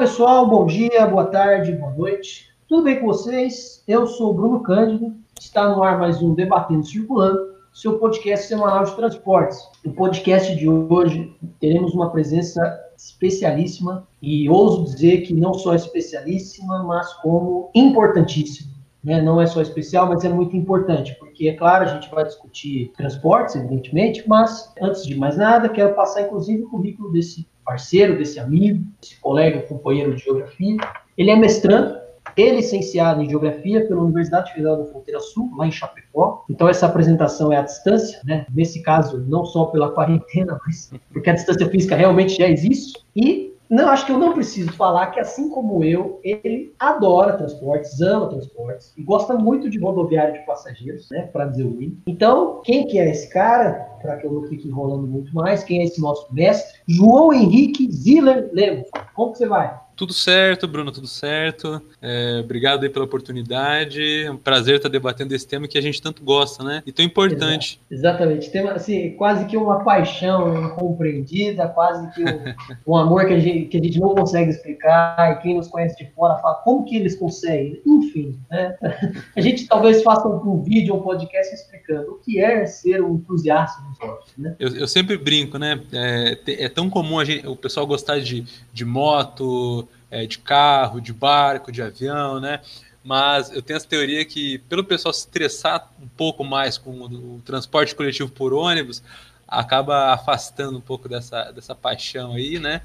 [0.00, 0.48] Pessoal.
[0.48, 2.48] Bom dia, boa tarde, boa noite.
[2.66, 3.84] Tudo bem com vocês?
[3.86, 5.14] Eu sou o Bruno Cândido.
[5.38, 7.38] Está no ar mais um Debatendo Circulando,
[7.70, 9.58] seu podcast semanal de transportes.
[9.84, 12.62] No podcast de hoje, teremos uma presença
[12.96, 18.70] especialíssima e ouso dizer que não só especialíssima, mas como importantíssima.
[19.04, 19.20] Né?
[19.20, 22.90] Não é só especial, mas é muito importante, porque, é claro, a gente vai discutir
[22.96, 28.38] transportes, evidentemente, mas, antes de mais nada, quero passar, inclusive, o currículo desse parceiro, desse
[28.38, 30.76] amigo, desse colega, companheiro de geografia.
[31.16, 31.98] Ele é mestrando,
[32.36, 36.44] é licenciado em Geografia pela Universidade Federal da Fronteira Sul, lá em Chapecó.
[36.48, 38.46] Então, essa apresentação é à distância, né?
[38.52, 43.04] Nesse caso, não só pela quarentena, mas porque a distância física realmente já existe.
[43.14, 48.00] E não, acho que eu não preciso falar que, assim como eu, ele adora transportes,
[48.00, 51.28] ama transportes e gosta muito de rodoviária de passageiros, né?
[51.32, 52.02] Para dizer o mínimo.
[52.06, 53.88] Então, quem que é esse cara?
[54.02, 56.80] Para que eu não fique enrolando muito mais, quem é esse nosso mestre?
[56.88, 58.88] João Henrique Ziller Lemos.
[59.14, 59.78] Como que você vai?
[60.00, 61.78] Tudo certo, Bruno, tudo certo.
[62.00, 64.24] É, obrigado aí pela oportunidade.
[64.24, 66.82] É um prazer estar debatendo esse tema que a gente tanto gosta, né?
[66.86, 67.78] E tão importante.
[67.90, 68.48] exatamente.
[68.50, 72.54] Tema, assim, quase que uma paixão incompreendida, quase que um,
[72.94, 75.32] um, amor que a, gente, que a gente não consegue explicar.
[75.32, 77.82] E quem nos conhece de fora fala como que eles conseguem.
[77.86, 78.74] Enfim, né?
[79.36, 83.16] A gente talvez faça um, um vídeo, um podcast explicando o que é ser um
[83.16, 84.56] entusiasta do esporte, né?
[84.58, 85.78] Eu, eu sempre brinco, né?
[85.92, 91.12] É, é tão comum gente, o pessoal gostar de, de moto, é, de carro, de
[91.12, 92.60] barco, de avião, né?
[93.02, 97.42] Mas eu tenho essa teoria que, pelo pessoal se estressar um pouco mais com o,
[97.44, 99.02] transporte coletivo por ônibus,
[99.48, 102.82] acaba afastando um pouco dessa, dessa paixão aí, né?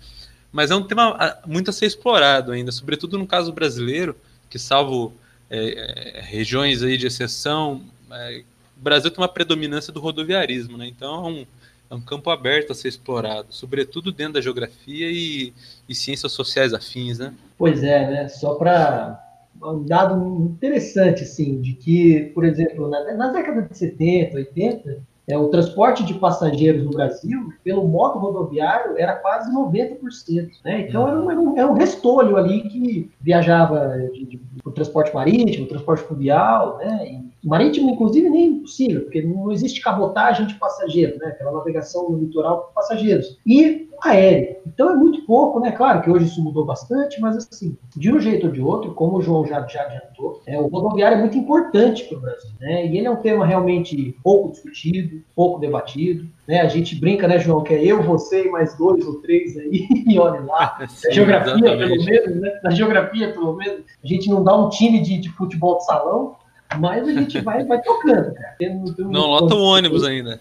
[0.52, 4.16] Mas é um tema ah, muito a ser explorado ainda, sobretudo no caso brasileiro,
[4.50, 5.13] que salvo
[5.50, 8.44] é, é, regiões aí de exceção, é,
[8.78, 10.88] o Brasil tem uma predominância do rodoviarismo, né?
[10.88, 11.46] Então é um,
[11.95, 15.53] um campo aberto a ser explorado, sobretudo dentro da geografia e,
[15.88, 17.33] e ciências sociais afins, né?
[17.57, 18.28] Pois é, né?
[18.28, 19.22] Só para
[19.61, 25.38] um dado interessante, assim, de que, por exemplo, na, na década de 70, 80, é,
[25.38, 30.51] o transporte de passageiros no Brasil, pelo modo rodoviário, era quase 90%.
[30.63, 30.81] Né?
[30.81, 35.13] Então, era um, era, um, era um restolho ali que viajava de, de, o transporte
[35.13, 37.07] marítimo, transporte fluvial, né?
[37.07, 41.28] E, marítimo, inclusive, nem impossível, porque não existe cabotagem de passageiros, né?
[41.28, 43.39] aquela navegação no litoral com passageiros.
[43.45, 44.57] E aéreo.
[44.67, 45.72] Então é muito pouco, né?
[45.72, 49.17] Claro que hoje isso mudou bastante, mas assim, de um jeito ou de outro, como
[49.17, 52.85] o João já, já adiantou, é, o rodoviário é muito importante para o Brasil, né?
[52.88, 56.62] E ele é um tema realmente pouco discutido, pouco debatido, né?
[56.62, 59.88] A gente brinca, né, João, que é eu, você e mais dois ou três aí,
[60.07, 60.77] e olha lá.
[60.89, 61.88] Sim, geografia, exatamente.
[61.89, 62.59] pelo menos, né?
[62.63, 66.35] Na geografia, pelo menos, a gente não dá um time de, de futebol de salão,
[66.78, 68.56] mas a gente vai, vai tocando, cara.
[68.98, 70.40] Não lota o ônibus ainda.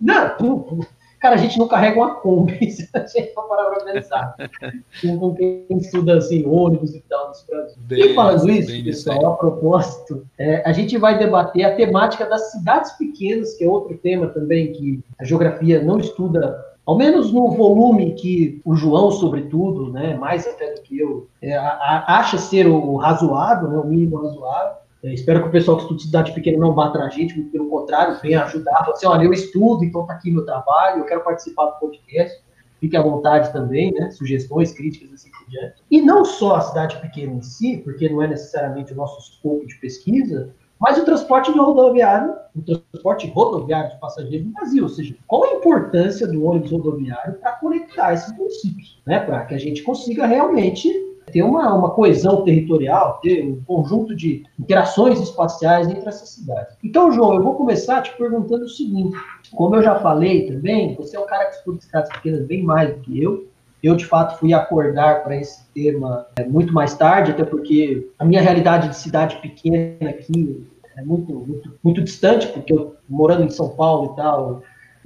[0.00, 0.80] Não,
[1.20, 4.36] Cara, a gente não carrega uma Kombi, se a gente for parar pra pensar.
[5.02, 7.76] Com quem estuda assim, ônibus e tal nesse Brasil.
[7.78, 12.52] Bem, e falando isso, pessoal, a propósito, é, a gente vai debater a temática das
[12.52, 17.50] cidades pequenas, que é outro tema também que a geografia não estuda ao menos no
[17.50, 22.38] volume que o João, sobretudo, né, mais até do que eu, é, a, a, acha
[22.38, 26.34] ser o razoável, né, o mínimo razoável, é, espero que o pessoal que estuda cidade
[26.34, 28.78] pequena não vá atrás gente, muito pelo contrário, venha ajudar.
[28.78, 32.42] Fala assim, olha, eu estudo, então está aqui meu trabalho, eu quero participar do podcast.
[32.80, 34.10] Fique à vontade também, né?
[34.10, 35.82] Sugestões, críticas, assim por diante.
[35.90, 39.66] E não só a cidade pequena em si, porque não é necessariamente o nosso escopo
[39.66, 45.16] de pesquisa, mas o transporte rodoviário, o transporte rodoviário de passageiros no Brasil, ou seja,
[45.26, 49.18] qual a importância do ônibus rodoviário para conectar esses municípios, né?
[49.20, 51.07] Para que a gente consiga realmente
[51.38, 56.76] ter uma, uma coesão territorial, ter um conjunto de interações espaciais entre essas cidades.
[56.82, 59.16] Então, João, eu vou começar te perguntando o seguinte:
[59.52, 62.92] como eu já falei também, você é um cara que estuda cidades pequenas bem mais
[62.92, 63.46] do que eu.
[63.80, 68.24] Eu, de fato, fui acordar para esse tema é, muito mais tarde, até porque a
[68.24, 70.66] minha realidade de cidade pequena aqui
[70.96, 74.62] é muito, muito, muito distante, porque eu morando em São Paulo e tal,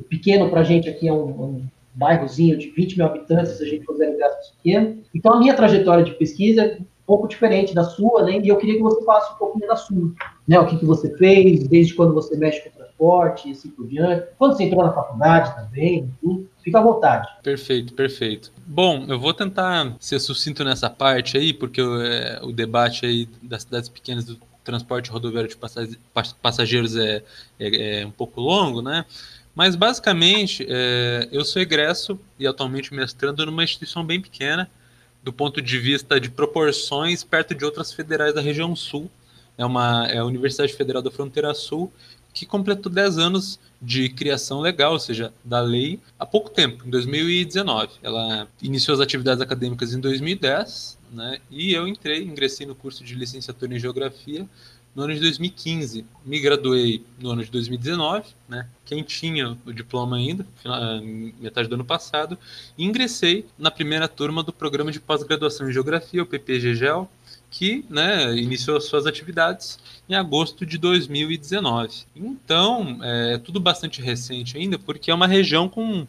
[0.08, 3.66] pequeno para a gente aqui é um, um bairrozinho de 20 mil habitantes, se a
[3.66, 4.98] gente for zero gastos pequeno.
[5.14, 8.38] Então, a minha trajetória de pesquisa é um pouco diferente da sua, né?
[8.38, 10.12] E eu queria que você falasse um pouquinho da sua.
[10.46, 10.58] Né?
[10.58, 14.26] O que, que você fez, desde quando você mexe com transporte e assim por diante.
[14.38, 16.48] Quando você entrou na faculdade também, enfim.
[16.62, 17.28] Fica à vontade.
[17.42, 18.52] Perfeito, perfeito.
[18.64, 23.28] Bom, eu vou tentar ser sucinto nessa parte aí, porque o, é, o debate aí
[23.42, 25.56] das cidades pequenas do transporte rodoviário de
[26.40, 27.22] passageiros é,
[27.58, 29.04] é, é um pouco longo, né?
[29.54, 34.70] Mas basicamente, é, eu sou egresso e atualmente mestrando numa instituição bem pequena,
[35.22, 39.10] do ponto de vista de proporções, perto de outras federais da região sul.
[39.56, 41.92] É, uma, é a Universidade Federal da Fronteira Sul,
[42.32, 46.90] que completou 10 anos de criação legal, ou seja, da lei, há pouco tempo, em
[46.90, 47.90] 2019.
[48.02, 51.38] Ela iniciou as atividades acadêmicas em 2010, né?
[51.50, 54.48] E eu entrei, ingressei no curso de licenciatura em Geografia
[54.94, 56.04] no ano de 2015.
[56.24, 58.68] Me graduei no ano de 2019, né?
[58.84, 60.46] Quem tinha o diploma ainda,
[61.40, 62.38] metade do ano passado,
[62.76, 67.10] e ingressei na primeira turma do programa de pós-graduação em Geografia, o PPGGEL,
[67.50, 69.78] que né, iniciou suas atividades
[70.08, 72.04] em agosto de 2019.
[72.16, 76.06] Então, é tudo bastante recente ainda, porque é uma região com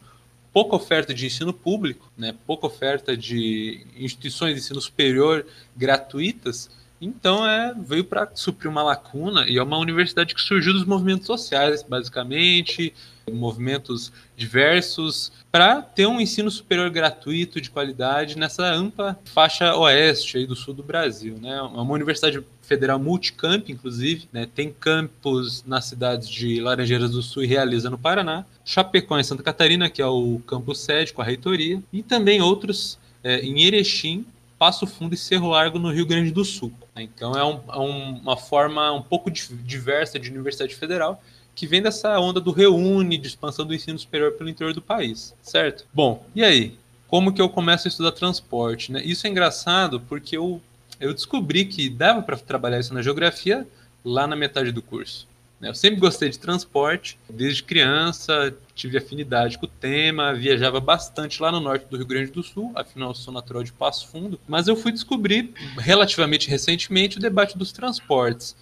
[0.53, 5.45] pouca oferta de ensino público, né, pouca oferta de instituições de ensino superior
[5.75, 6.69] gratuitas,
[7.03, 11.27] então é, veio para suprir uma lacuna e é uma universidade que surgiu dos movimentos
[11.27, 12.93] sociais, basicamente,
[13.31, 20.45] movimentos diversos, para ter um ensino superior gratuito de qualidade nessa ampla faixa oeste aí
[20.45, 21.37] do sul do Brasil.
[21.41, 21.55] Né?
[21.55, 24.47] É uma universidade federal multicamp, inclusive, né?
[24.53, 29.43] tem campos nas cidades de Laranjeiras do Sul e Realiza, no Paraná, Chapecó, em Santa
[29.43, 34.25] Catarina, que é o campus sede com a reitoria, e também outros é, em Erechim,
[34.57, 36.71] Passo Fundo e Cerro Largo, no Rio Grande do Sul.
[36.95, 41.21] Então é, um, é uma forma um pouco diversa de universidade federal
[41.55, 45.35] que vem dessa onda do reúne, de expansão do ensino superior pelo interior do país,
[45.41, 45.85] certo?
[45.93, 46.77] Bom, e aí?
[47.07, 48.91] Como que eu começo a estudar transporte?
[48.91, 49.03] Né?
[49.03, 50.59] Isso é engraçado porque eu,
[50.99, 53.67] eu descobri que dava para trabalhar isso na geografia
[54.03, 55.27] lá na metade do curso.
[55.59, 55.69] Né?
[55.69, 61.51] Eu sempre gostei de transporte, desde criança, tive afinidade com o tema, viajava bastante lá
[61.51, 64.75] no norte do Rio Grande do Sul, afinal sou natural de Passo Fundo, mas eu
[64.75, 68.55] fui descobrir relativamente recentemente o debate dos transportes.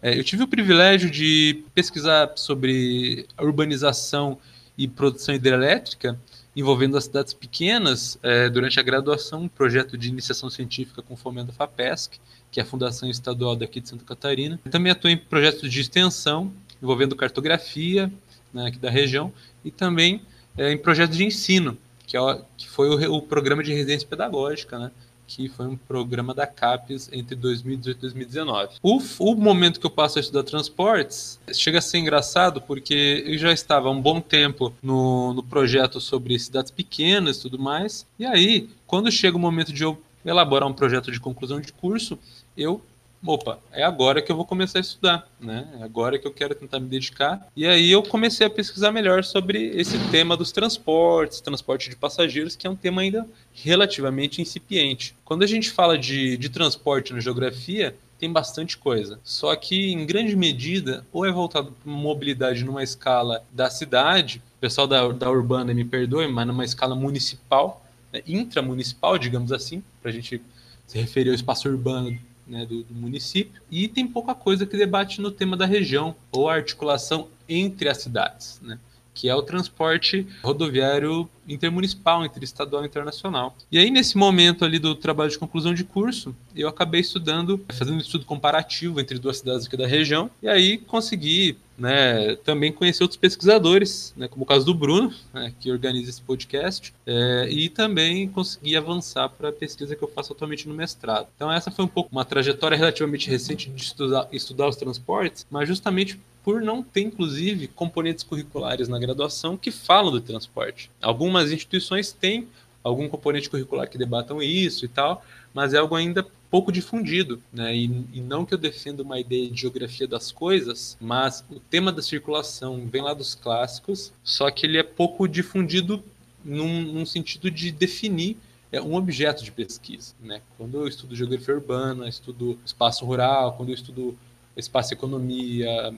[0.00, 4.38] É, eu tive o privilégio de pesquisar sobre urbanização
[4.76, 6.18] e produção hidrelétrica
[6.54, 11.48] envolvendo as cidades pequenas é, durante a graduação, um projeto de iniciação científica com fomento
[11.48, 12.18] da FAPESC,
[12.50, 14.58] que é a Fundação Estadual daqui de Santa Catarina.
[14.64, 18.10] Eu também atuo em projetos de extensão envolvendo cartografia
[18.52, 19.32] né, aqui da região
[19.64, 20.22] e também
[20.56, 24.78] é, em projetos de ensino, que, é, que foi o, o, programa de residência pedagógica,
[24.78, 24.90] né,
[25.26, 28.76] que foi um programa da CAPES entre 2018 e 2019.
[28.82, 33.36] O, o momento que eu passo a estudar transportes chega a ser engraçado porque eu
[33.36, 38.06] já estava há um bom tempo no, no projeto sobre cidades pequenas e tudo mais,
[38.18, 42.18] e aí, quando chega o momento de eu elaborar um projeto de conclusão de curso,
[42.56, 42.82] eu
[43.24, 45.66] opa, é agora que eu vou começar a estudar, né?
[45.80, 47.46] É agora que eu quero tentar me dedicar.
[47.56, 52.56] E aí eu comecei a pesquisar melhor sobre esse tema dos transportes, transporte de passageiros,
[52.56, 55.14] que é um tema ainda relativamente incipiente.
[55.24, 59.18] Quando a gente fala de, de transporte na geografia, tem bastante coisa.
[59.22, 64.60] Só que, em grande medida, ou é voltado para mobilidade numa escala da cidade, o
[64.60, 70.10] pessoal da, da urbana me perdoe, mas numa escala municipal, né, intramunicipal, digamos assim, para
[70.10, 70.42] a gente
[70.86, 75.20] se referir ao espaço urbano né, do, do, município, e tem pouca coisa que debate
[75.20, 78.60] no tema da região ou a articulação entre as cidades.
[78.62, 78.78] Né?
[79.18, 83.56] Que é o transporte rodoviário intermunicipal, interestadual e internacional.
[83.72, 87.96] E aí, nesse momento ali do trabalho de conclusão de curso, eu acabei estudando, fazendo
[87.96, 93.02] um estudo comparativo entre duas cidades aqui da região, e aí consegui né, também conhecer
[93.02, 97.68] outros pesquisadores, né, como o caso do Bruno, né, que organiza esse podcast, é, e
[97.68, 101.28] também consegui avançar para a pesquisa que eu faço atualmente no mestrado.
[101.34, 105.68] Então essa foi um pouco uma trajetória relativamente recente de estudar, estudar os transportes, mas
[105.68, 110.90] justamente por não ter, inclusive, componentes curriculares na graduação que falam do transporte.
[111.00, 112.48] Algumas instituições têm
[112.82, 117.76] algum componente curricular que debatam isso e tal, mas é algo ainda pouco difundido, né?
[117.76, 121.92] E, e, não que eu defenda uma ideia de geografia das coisas, mas o tema
[121.92, 126.02] da circulação vem lá dos clássicos, só que ele é pouco difundido
[126.44, 128.38] num, num sentido de definir
[128.70, 130.42] é um objeto de pesquisa, né?
[130.56, 134.16] Quando eu estudo geografia urbana, estudo espaço rural, quando eu estudo
[134.56, 135.94] espaço economia,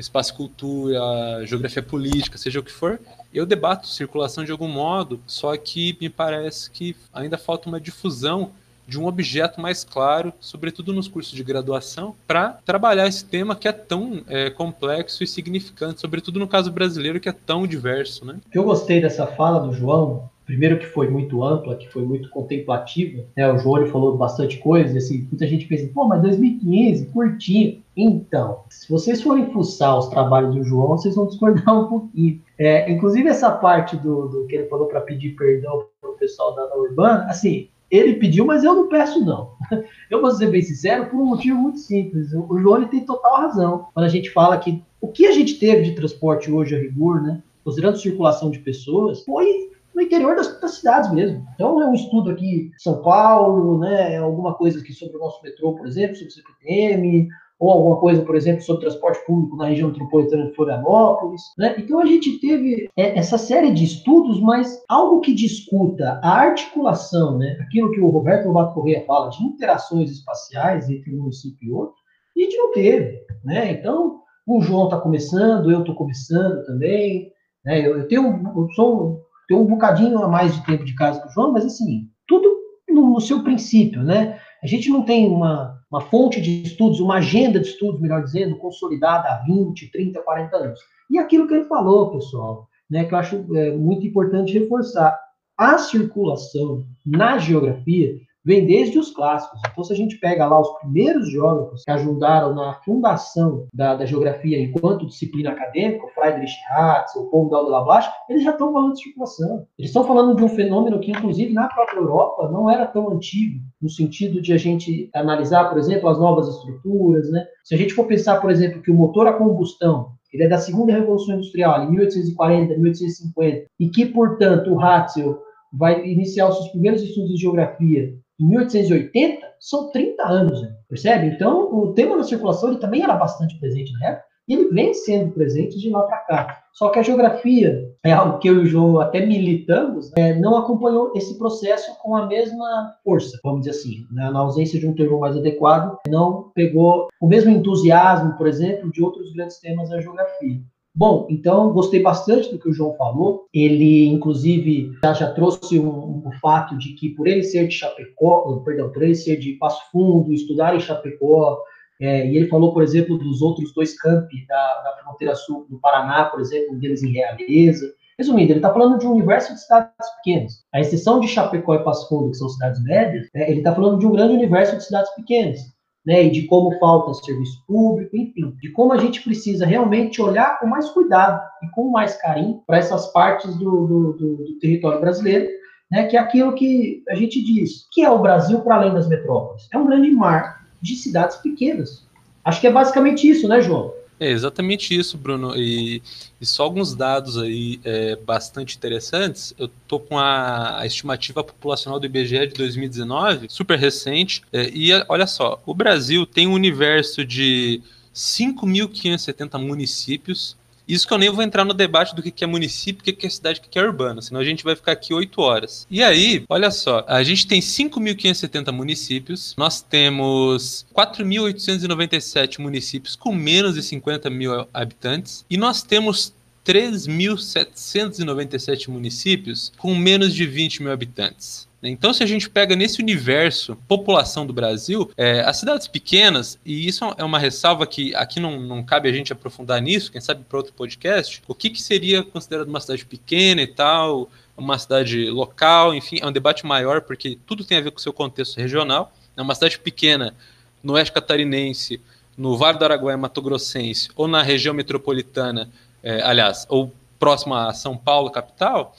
[0.00, 1.00] espaço cultura,
[1.46, 3.00] geografia política, seja o que for,
[3.32, 8.52] eu debato circulação de algum modo, só que me parece que ainda falta uma difusão
[8.88, 13.68] de um objeto mais claro, sobretudo nos cursos de graduação, para trabalhar esse tema que
[13.68, 18.40] é tão é, complexo e significante, sobretudo no caso brasileiro que é tão diverso, né?
[18.52, 23.24] Eu gostei dessa fala do João primeiro que foi muito ampla, que foi muito contemplativa,
[23.36, 23.52] né?
[23.52, 27.80] O João falou bastante coisa, assim, muita gente pensa, pô, mas 2015, curtinho.
[27.96, 32.42] Então, se vocês forem fuçar os trabalhos do João, vocês vão discordar um pouquinho.
[32.58, 36.52] É, inclusive essa parte do, do que ele falou para pedir perdão para o pessoal
[36.56, 39.52] da Urbana, assim, ele pediu, mas eu não peço não.
[40.10, 42.32] Eu vou ser bem sincero por um motivo muito simples.
[42.32, 45.82] O João tem total razão quando a gente fala que o que a gente teve
[45.82, 50.76] de transporte hoje a rigor, né, considerando circulação de pessoas, foi no interior das, das,
[50.76, 51.44] cidades mesmo.
[51.54, 55.74] Então é um estudo aqui São Paulo, né, alguma coisa aqui sobre o nosso metrô,
[55.74, 57.28] por exemplo, sobre o CPTM,
[57.60, 61.42] ou alguma coisa, por exemplo, sobre transporte público na região metropolitana de Florianópolis.
[61.58, 61.74] Né?
[61.78, 67.36] Então a gente teve é, essa série de estudos, mas algo que discuta a articulação,
[67.36, 67.58] né?
[67.60, 71.96] aquilo que o Roberto Lobato Correia fala de interações espaciais entre um município e outro,
[72.34, 73.20] a gente não teve.
[73.44, 73.72] Né?
[73.72, 77.30] Então, o João está começando, eu estou começando também.
[77.62, 77.86] Né?
[77.86, 79.20] Eu, eu, tenho, eu sou,
[79.50, 82.56] tenho um bocadinho a mais de tempo de casa que o João, mas assim, tudo
[82.88, 84.38] no, no seu princípio, né?
[84.62, 88.56] A gente não tem uma, uma fonte de estudos, uma agenda de estudos, melhor dizendo,
[88.58, 90.78] consolidada há 20, 30, 40 anos.
[91.10, 95.18] E aquilo que ele falou, pessoal, né, que eu acho é, muito importante reforçar,
[95.58, 99.60] a circulação na geografia vem desde os clássicos.
[99.70, 104.06] Então, se a gente pega lá os primeiros geógrafos que ajudaram na fundação da, da
[104.06, 108.72] geografia enquanto disciplina acadêmica, o Friedrich Ratz, o Paul Dal de Lavache, eles já estão
[108.72, 109.66] falando de circulação.
[109.78, 113.60] Eles estão falando de um fenômeno que, inclusive, na própria Europa não era tão antigo,
[113.80, 117.44] no sentido de a gente analisar, por exemplo, as novas estruturas, né?
[117.64, 120.58] Se a gente for pensar, por exemplo, que o motor a combustão ele é da
[120.58, 125.42] segunda revolução industrial, em 1840, 1850, e que, portanto, o Ratzel
[125.72, 130.74] vai iniciar os seus primeiros estudos de geografia em 1880, são 30 anos, né?
[130.88, 131.26] percebe?
[131.26, 134.92] Então, o tema da circulação ele também era bastante presente na época, e ele vem
[134.94, 136.64] sendo presente de lá para cá.
[136.72, 140.56] Só que a geografia, é algo que eu e o João até militamos, né, não
[140.56, 144.06] acompanhou esse processo com a mesma força, vamos dizer assim.
[144.10, 144.30] Né?
[144.30, 149.02] Na ausência de um termo mais adequado, não pegou o mesmo entusiasmo, por exemplo, de
[149.02, 150.60] outros grandes temas da geografia.
[150.94, 153.46] Bom, então gostei bastante do que o João falou.
[153.54, 155.88] Ele, inclusive, já, já trouxe o
[156.26, 159.80] um, fato de que por ele ser de Chapecó, perdão, por ele ser de Passo
[159.92, 161.62] Fundo, estudar em Chapecó,
[162.00, 165.78] é, e ele falou, por exemplo, dos outros dois campi da, da fronteira sul do
[165.78, 167.92] Paraná, por exemplo, um deles em Realeza.
[168.18, 170.64] Resumindo, ele está falando de um universo de cidades pequenas.
[170.74, 173.98] A exceção de Chapecó e Passo Fundo, que são cidades médias, né, ele está falando
[173.98, 175.60] de um grande universo de cidades pequenas
[176.04, 180.58] né, e de como falta serviço público, enfim, de como a gente precisa realmente olhar
[180.58, 185.00] com mais cuidado e com mais carinho para essas partes do, do, do, do, território
[185.00, 185.48] brasileiro,
[185.90, 189.08] né, que é aquilo que a gente diz, que é o Brasil para além das
[189.08, 189.68] metrópoles.
[189.72, 192.06] É um grande mar de cidades pequenas.
[192.44, 193.92] Acho que é basicamente isso, né, João?
[194.20, 195.56] É exatamente isso, Bruno.
[195.56, 196.02] E,
[196.38, 199.54] e só alguns dados aí é, bastante interessantes.
[199.58, 204.42] Eu tô com a, a, estimativa populacional do IBGE de 2019, super recente.
[204.52, 207.80] É, e olha só, o Brasil tem um universo de
[208.14, 210.54] 5.570 municípios
[210.92, 213.30] isso que eu nem vou entrar no debate do que é município, o que é
[213.30, 215.86] cidade, o que é urbano, senão a gente vai ficar aqui oito horas.
[215.90, 223.74] E aí, olha só, a gente tem 5.570 municípios, nós temos 4.897 municípios com menos
[223.74, 226.34] de 50 mil habitantes, e nós temos
[226.66, 231.69] 3.797 municípios com menos de 20 mil habitantes.
[231.82, 236.86] Então, se a gente pega nesse universo, população do Brasil, é, as cidades pequenas, e
[236.86, 240.44] isso é uma ressalva que aqui não, não cabe a gente aprofundar nisso, quem sabe
[240.44, 245.30] para outro podcast, o que, que seria considerado uma cidade pequena e tal, uma cidade
[245.30, 248.58] local, enfim, é um debate maior, porque tudo tem a ver com o seu contexto
[248.58, 249.12] regional.
[249.34, 250.34] É uma cidade pequena,
[250.82, 252.00] no oeste catarinense,
[252.36, 255.70] no Vale do Araguaia, Mato Grossense, ou na região metropolitana,
[256.02, 258.94] é, aliás, ou próxima a São Paulo, capital,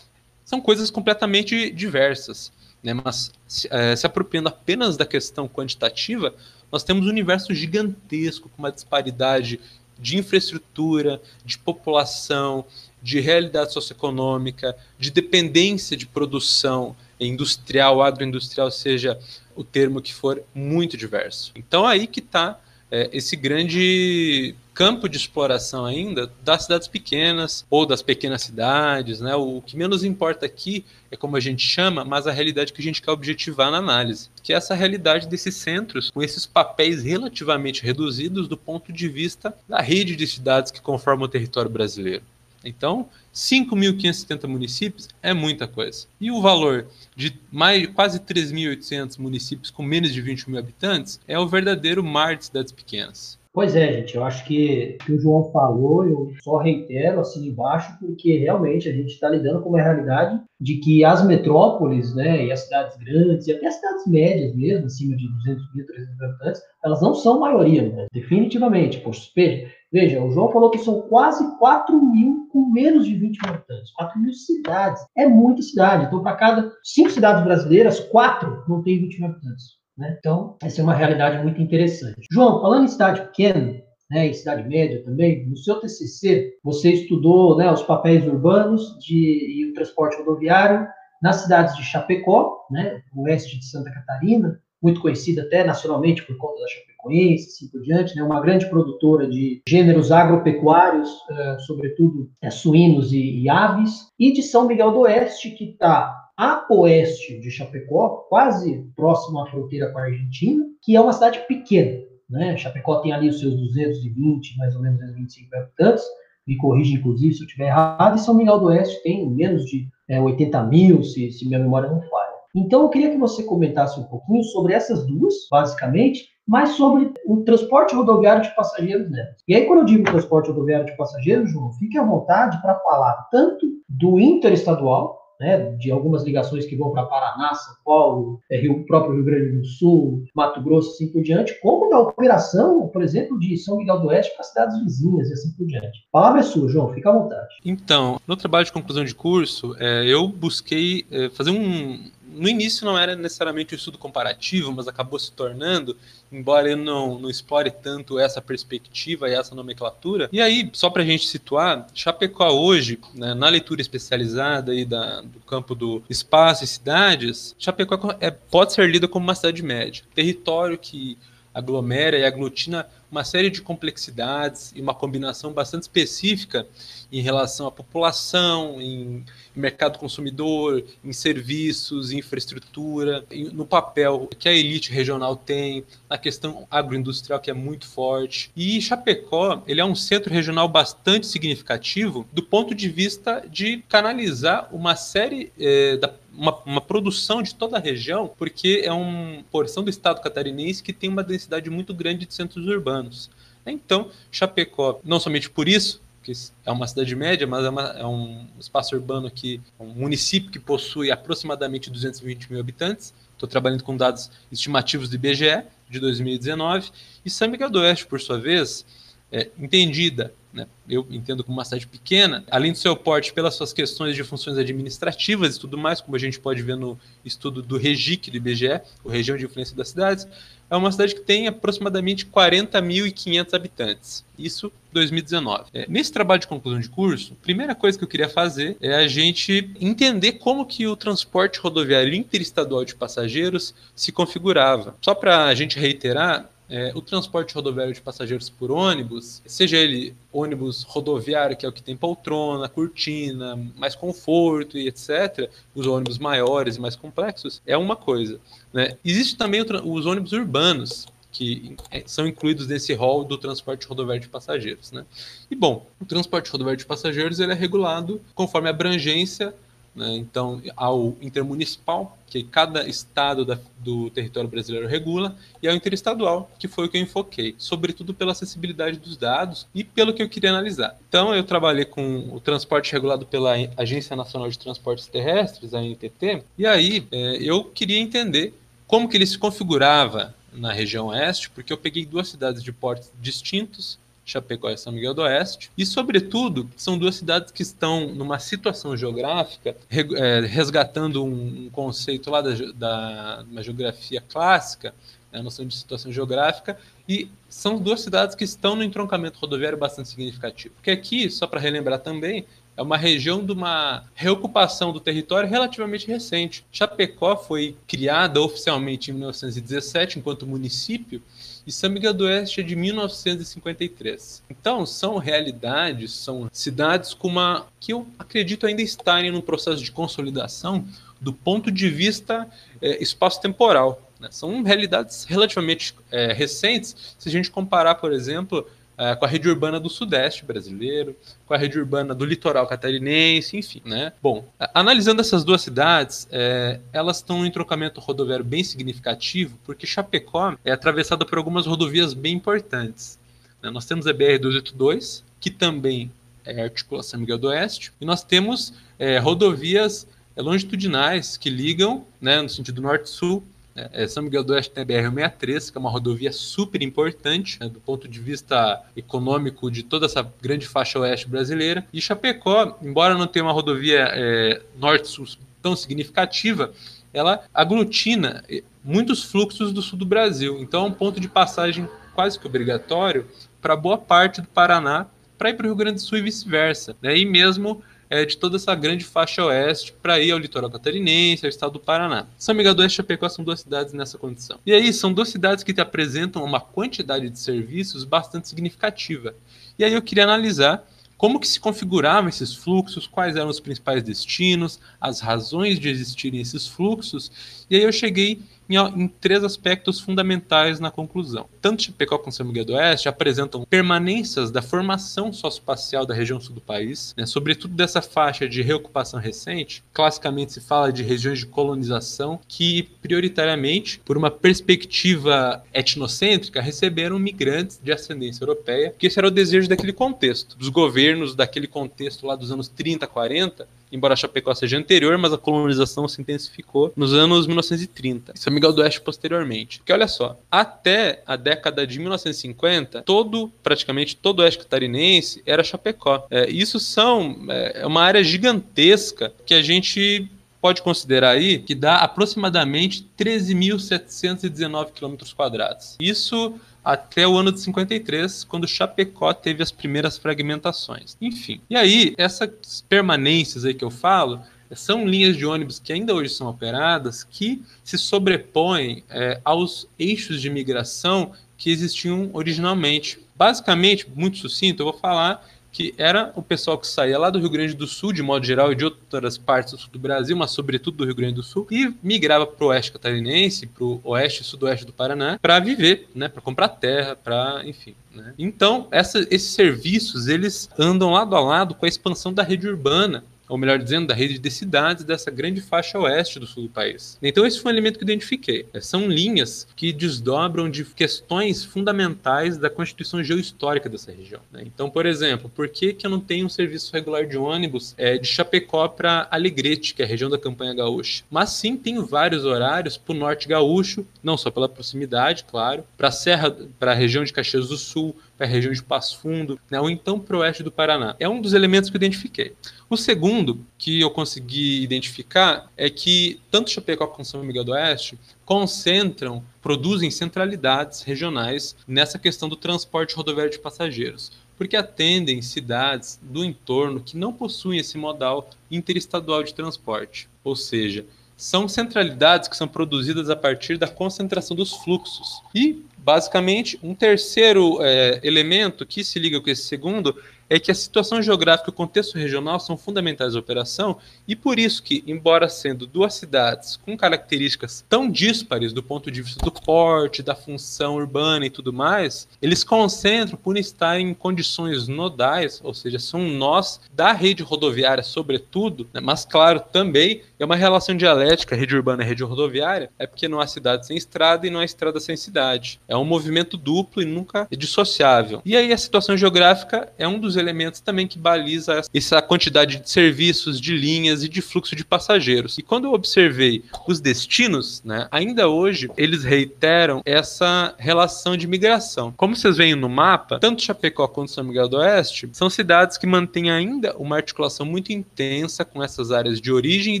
[0.44, 2.52] são coisas completamente diversas.
[2.82, 2.94] Né?
[2.94, 6.34] Mas se, é, se apropriando apenas da questão quantitativa,
[6.70, 9.60] nós temos um universo gigantesco com uma disparidade
[9.98, 12.64] de infraestrutura, de população,
[13.02, 19.18] de realidade socioeconômica, de dependência de produção industrial, agroindustrial, seja
[19.56, 21.52] o termo que for, muito diverso.
[21.56, 27.84] Então aí que está é, esse grande campo de exploração ainda das cidades pequenas ou
[27.84, 29.34] das pequenas cidades, né?
[29.34, 32.84] O que menos importa aqui é como a gente chama, mas a realidade que a
[32.84, 37.82] gente quer objetivar na análise, que é essa realidade desses centros com esses papéis relativamente
[37.82, 42.22] reduzidos do ponto de vista da rede de cidades que conformam o território brasileiro.
[42.68, 46.06] Então, 5.570 municípios é muita coisa.
[46.20, 51.38] E o valor de mais quase 3.800 municípios com menos de 20 mil habitantes é
[51.38, 53.38] o verdadeiro mar de cidades pequenas.
[53.58, 57.48] Pois é, gente, eu acho que o que o João falou, eu só reitero assim
[57.48, 62.46] embaixo, porque realmente a gente está lidando com uma realidade de que as metrópoles, né,
[62.46, 66.16] e as cidades grandes, e até as cidades médias mesmo, acima de 200 mil, 300
[66.16, 68.06] mil habitantes, elas não são maioria, né?
[68.12, 69.00] definitivamente.
[69.00, 73.38] Poxa, veja, veja, o João falou que são quase 4 mil com menos de 20
[73.42, 75.02] mil habitantes, 4 mil cidades.
[75.16, 76.06] É muita cidade.
[76.06, 79.78] Então, para cada cinco cidades brasileiras, quatro não tem 20 mil habitantes.
[79.96, 80.16] Né?
[80.18, 82.26] Então, essa é uma realidade muito interessante.
[82.30, 87.56] João, falando em cidade pequena, né, em cidade média também, no seu TCC, você estudou
[87.56, 90.86] né, os papéis urbanos de, e o transporte rodoviário
[91.22, 96.60] nas cidades de Chapecó, né, oeste de Santa Catarina, muito conhecida até nacionalmente por conta
[96.60, 98.22] da Chapecoense, assim por diante, né?
[98.22, 104.42] uma grande produtora de gêneros agropecuários, uh, sobretudo uh, suínos e, e, aves, e de
[104.42, 109.98] São Miguel do Oeste, que está a oeste de Chapecó, quase próximo à fronteira com
[109.98, 111.98] a Argentina, que é uma cidade pequena.
[112.30, 112.56] Né?
[112.56, 116.04] Chapecó tem ali os seus 220, mais ou menos 225 habitantes,
[116.46, 119.88] me corrija, inclusive, se eu estiver errado, e São Miguel do Oeste tem menos de
[120.08, 122.27] é, 80 mil, se, se minha memória não falha.
[122.58, 127.42] Então, eu queria que você comentasse um pouquinho sobre essas duas, basicamente, mas sobre o
[127.44, 129.36] transporte rodoviário de passageiros nelas.
[129.46, 133.28] E aí, quando eu digo transporte rodoviário de passageiros, João, fique à vontade para falar
[133.30, 138.84] tanto do interestadual, né, de algumas ligações que vão para Paraná, São Paulo, é, Rio,
[138.86, 143.38] próprio Rio Grande do Sul, Mato Grosso, assim por diante, como da operação, por exemplo,
[143.38, 145.86] de São Miguel do Oeste para cidades vizinhas e assim por diante.
[145.86, 147.54] A palavra é sua, João, fica à vontade.
[147.64, 152.00] Então, no trabalho de conclusão de curso, é, eu busquei é, fazer um,
[152.38, 155.96] no início não era necessariamente um estudo comparativo, mas acabou se tornando,
[156.30, 160.28] embora eu não, não explore tanto essa perspectiva e essa nomenclatura.
[160.32, 165.20] E aí, só para a gente situar, Chapecó hoje, né, na leitura especializada aí da,
[165.20, 170.04] do campo do espaço e cidades, Chapecó é, pode ser lida como uma cidade média,
[170.14, 171.18] território que
[171.52, 176.66] aglomera e aglutina uma série de complexidades e uma combinação bastante específica
[177.10, 179.24] em relação à população, em
[179.58, 186.66] mercado consumidor, em serviços, em infraestrutura, no papel que a elite regional tem, na questão
[186.70, 188.50] agroindustrial que é muito forte.
[188.56, 194.68] E Chapecó, ele é um centro regional bastante significativo do ponto de vista de canalizar
[194.72, 199.82] uma série é, da uma, uma, produção de toda a região, porque é uma porção
[199.82, 203.28] do estado catarinense que tem uma densidade muito grande de centros urbanos.
[203.66, 208.06] Então, Chapecó, não somente por isso, que é uma cidade média, mas é, uma, é
[208.06, 213.14] um espaço urbano que um município que possui aproximadamente 220 mil habitantes.
[213.32, 216.90] Estou trabalhando com dados estimativos do IBGE de 2019.
[217.24, 218.84] E Miguel do Oeste, por sua vez,
[219.32, 223.72] é, entendida, né, eu entendo como uma cidade pequena, além do seu porte pelas suas
[223.72, 227.76] questões de funções administrativas e tudo mais, como a gente pode ver no estudo do
[227.76, 230.26] REGIC do IBGE, o Região de Influência das Cidades,
[230.70, 234.24] é uma cidade que tem aproximadamente 40.500 habitantes.
[234.38, 235.64] Isso 2019.
[235.72, 238.94] É, nesse trabalho de conclusão de curso, a primeira coisa que eu queria fazer é
[238.94, 244.94] a gente entender como que o transporte rodoviário interestadual de passageiros se configurava.
[245.00, 250.14] Só para a gente reiterar, é, o transporte rodoviário de passageiros por ônibus, seja ele
[250.32, 256.18] ônibus rodoviário, que é o que tem poltrona, cortina, mais conforto e etc., os ônibus
[256.18, 258.38] maiores e mais complexos, é uma coisa.
[258.72, 258.96] Né?
[259.04, 264.28] Existe também os ônibus urbanos, que é, são incluídos nesse rol do transporte rodoviário de
[264.28, 264.92] passageiros.
[264.92, 265.04] Né?
[265.50, 269.54] E, bom, o transporte rodoviário de passageiros ele é regulado conforme a abrangência
[269.98, 270.16] né?
[270.16, 276.68] Então, ao intermunicipal, que cada estado da, do território brasileiro regula, e ao interestadual, que
[276.68, 280.50] foi o que eu enfoquei, sobretudo pela acessibilidade dos dados e pelo que eu queria
[280.50, 280.96] analisar.
[281.08, 286.44] Então, eu trabalhei com o transporte regulado pela Agência Nacional de Transportes Terrestres, a ANTT,
[286.56, 288.54] e aí é, eu queria entender
[288.86, 293.10] como que ele se configurava na região oeste, porque eu peguei duas cidades de portos
[293.20, 293.98] distintos,
[294.30, 295.70] Chapecó e São Miguel do Oeste.
[295.76, 302.40] E, sobretudo, são duas cidades que estão numa situação geográfica, é, resgatando um conceito lá
[302.40, 304.94] da, da uma geografia clássica,
[305.32, 310.08] a noção de situação geográfica, e são duas cidades que estão no entroncamento rodoviário bastante
[310.08, 310.74] significativo.
[310.74, 316.06] Porque aqui, só para relembrar também, é uma região de uma reocupação do território relativamente
[316.06, 316.64] recente.
[316.70, 321.20] Chapecó foi criada oficialmente em 1917 enquanto município
[321.68, 324.42] e Miguel do Oeste é de 1953.
[324.48, 329.92] Então, são realidades, são cidades com uma que eu acredito ainda estarem num processo de
[329.92, 330.86] consolidação
[331.20, 332.48] do ponto de vista
[332.80, 334.00] é, espaço-temporal.
[334.18, 334.28] Né?
[334.30, 338.66] São realidades relativamente é, recentes, se a gente comparar, por exemplo,
[338.98, 343.56] é, com a rede urbana do Sudeste brasileiro, com a rede urbana do litoral catarinense,
[343.56, 344.12] enfim, né?
[344.20, 350.56] Bom, analisando essas duas cidades, é, elas estão em trocamento rodoviário bem significativo, porque Chapecó
[350.64, 353.18] é atravessada por algumas rodovias bem importantes.
[353.62, 353.70] Né?
[353.70, 356.10] Nós temos a BR-282, que também
[356.44, 360.06] é articulação Miguel do Oeste, e nós temos é, rodovias
[360.36, 363.44] longitudinais que ligam, né, no sentido norte-sul,
[363.78, 367.58] é, é, São Miguel do Oeste tem a BR-163, que é uma rodovia super importante
[367.60, 371.86] né, do ponto de vista econômico de toda essa grande faixa oeste brasileira.
[371.92, 375.26] E Chapecó, embora não tenha uma rodovia é, norte-sul
[375.62, 376.72] tão significativa,
[377.12, 380.58] ela aglutina é, muitos fluxos do sul do Brasil.
[380.60, 383.26] Então é um ponto de passagem quase que obrigatório
[383.62, 385.06] para boa parte do Paraná
[385.38, 386.96] para ir para o Rio Grande do Sul e vice-versa.
[387.00, 387.16] Né?
[387.16, 391.50] E mesmo é, de toda essa grande faixa oeste para ir ao litoral catarinense, ao
[391.50, 392.26] estado do Paraná.
[392.36, 394.58] São Miguel do Oeste e Chapecó são duas cidades nessa condição.
[394.64, 399.34] E aí, são duas cidades que te apresentam uma quantidade de serviços bastante significativa.
[399.78, 400.84] E aí eu queria analisar
[401.18, 406.40] como que se configuravam esses fluxos, quais eram os principais destinos, as razões de existirem
[406.40, 407.32] esses fluxos,
[407.68, 408.40] e aí eu cheguei
[408.70, 411.48] em, em, três aspectos fundamentais na conclusão.
[411.60, 416.54] Tanto Chapecó como São Miguel do Oeste apresentam permanências da formação socioespacial da região sul
[416.54, 419.82] do país, né, sobretudo dessa faixa de reocupação recente.
[419.92, 427.80] Classicamente se fala de regiões de colonização que, prioritariamente, por uma perspectiva etnocêntrica, receberam migrantes
[427.82, 432.36] de ascendência europeia, que esse era o desejo daquele contexto, dos governos daquele contexto lá
[432.36, 437.46] dos anos 30, 40, embora Chapecó seja anterior, mas a colonização se intensificou nos anos
[437.46, 438.32] 1930.
[438.36, 439.78] São Miguel do Oeste posteriormente.
[439.78, 445.62] Porque olha só, até a década de 1950, todo, praticamente todo o oeste catarinense era
[445.62, 446.26] Chapecó.
[446.30, 451.74] É, isso são é, é uma área gigantesca que a gente pode considerar aí que
[451.74, 455.96] dá aproximadamente 13.719 quilômetros quadrados.
[456.00, 461.16] Isso até o ano de 53, quando Chapecó teve as primeiras fragmentações.
[461.20, 464.40] Enfim, e aí essas permanências aí que eu falo
[464.72, 470.40] são linhas de ônibus que ainda hoje são operadas que se sobrepõem é, aos eixos
[470.40, 473.18] de migração que existiam originalmente.
[473.36, 477.50] Basicamente, muito sucinto, eu vou falar que era o pessoal que saía lá do Rio
[477.50, 480.50] Grande do Sul, de modo geral, e de outras partes do sul do Brasil, mas
[480.50, 484.42] sobretudo do Rio Grande do Sul, e migrava para o oeste catarinense, para o oeste
[484.42, 487.94] e sudoeste do Paraná, para viver, né, para comprar terra, para, enfim.
[488.14, 488.32] Né?
[488.38, 493.22] Então, essa, esses serviços, eles andam lado a lado com a expansão da rede urbana,
[493.48, 497.18] ou melhor dizendo, da rede de cidades dessa grande faixa oeste do sul do país.
[497.22, 498.66] Então, esse foi um elemento que identifiquei.
[498.72, 504.40] É, são linhas que desdobram de questões fundamentais da constituição geohistórica dessa região.
[504.52, 504.62] Né?
[504.64, 508.18] Então, por exemplo, por que, que eu não tenho um serviço regular de ônibus é,
[508.18, 511.24] de Chapecó para Alegrete, que é a região da campanha gaúcha?
[511.30, 516.08] Mas sim, tenho vários horários para o norte gaúcho, não só pela proximidade, claro, para
[516.08, 519.58] a Serra, para a região de Caxias do Sul, para a região de Passo Fundo,
[519.68, 521.16] né, ou então para o oeste do Paraná.
[521.18, 522.54] É um dos elementos que eu identifiquei.
[522.90, 528.18] O segundo que eu consegui identificar é que tanto Chapecó como São Miguel do Oeste
[528.46, 536.42] concentram, produzem centralidades regionais nessa questão do transporte rodoviário de passageiros, porque atendem cidades do
[536.42, 541.04] entorno que não possuem esse modal interestadual de transporte, ou seja,
[541.36, 545.40] são centralidades que são produzidas a partir da concentração dos fluxos.
[545.54, 550.16] E, basicamente, um terceiro é, elemento que se liga com esse segundo
[550.48, 554.58] é que a situação geográfica e o contexto regional são fundamentais à operação e por
[554.58, 559.52] isso que, embora sendo duas cidades com características tão díspares do ponto de vista do
[559.52, 565.74] porte, da função urbana e tudo mais, eles concentram por estar em condições nodais, ou
[565.74, 571.56] seja, são nós da rede rodoviária sobretudo, né, mas claro, também é uma relação dialética,
[571.56, 574.64] rede urbana e rede rodoviária, é porque não há cidade sem estrada e não há
[574.64, 575.80] estrada sem cidade.
[575.88, 578.40] É um movimento duplo e nunca é dissociável.
[578.44, 582.90] E aí a situação geográfica é um dos elementos também que baliza essa quantidade de
[582.90, 585.58] serviços, de linhas e de fluxo de passageiros.
[585.58, 592.12] E quando eu observei os destinos, né, ainda hoje eles reiteram essa relação de migração.
[592.16, 596.06] Como vocês veem no mapa, tanto Chapecó quanto São Miguel do Oeste são cidades que
[596.06, 600.00] mantêm ainda uma articulação muito intensa com essas áreas de origem e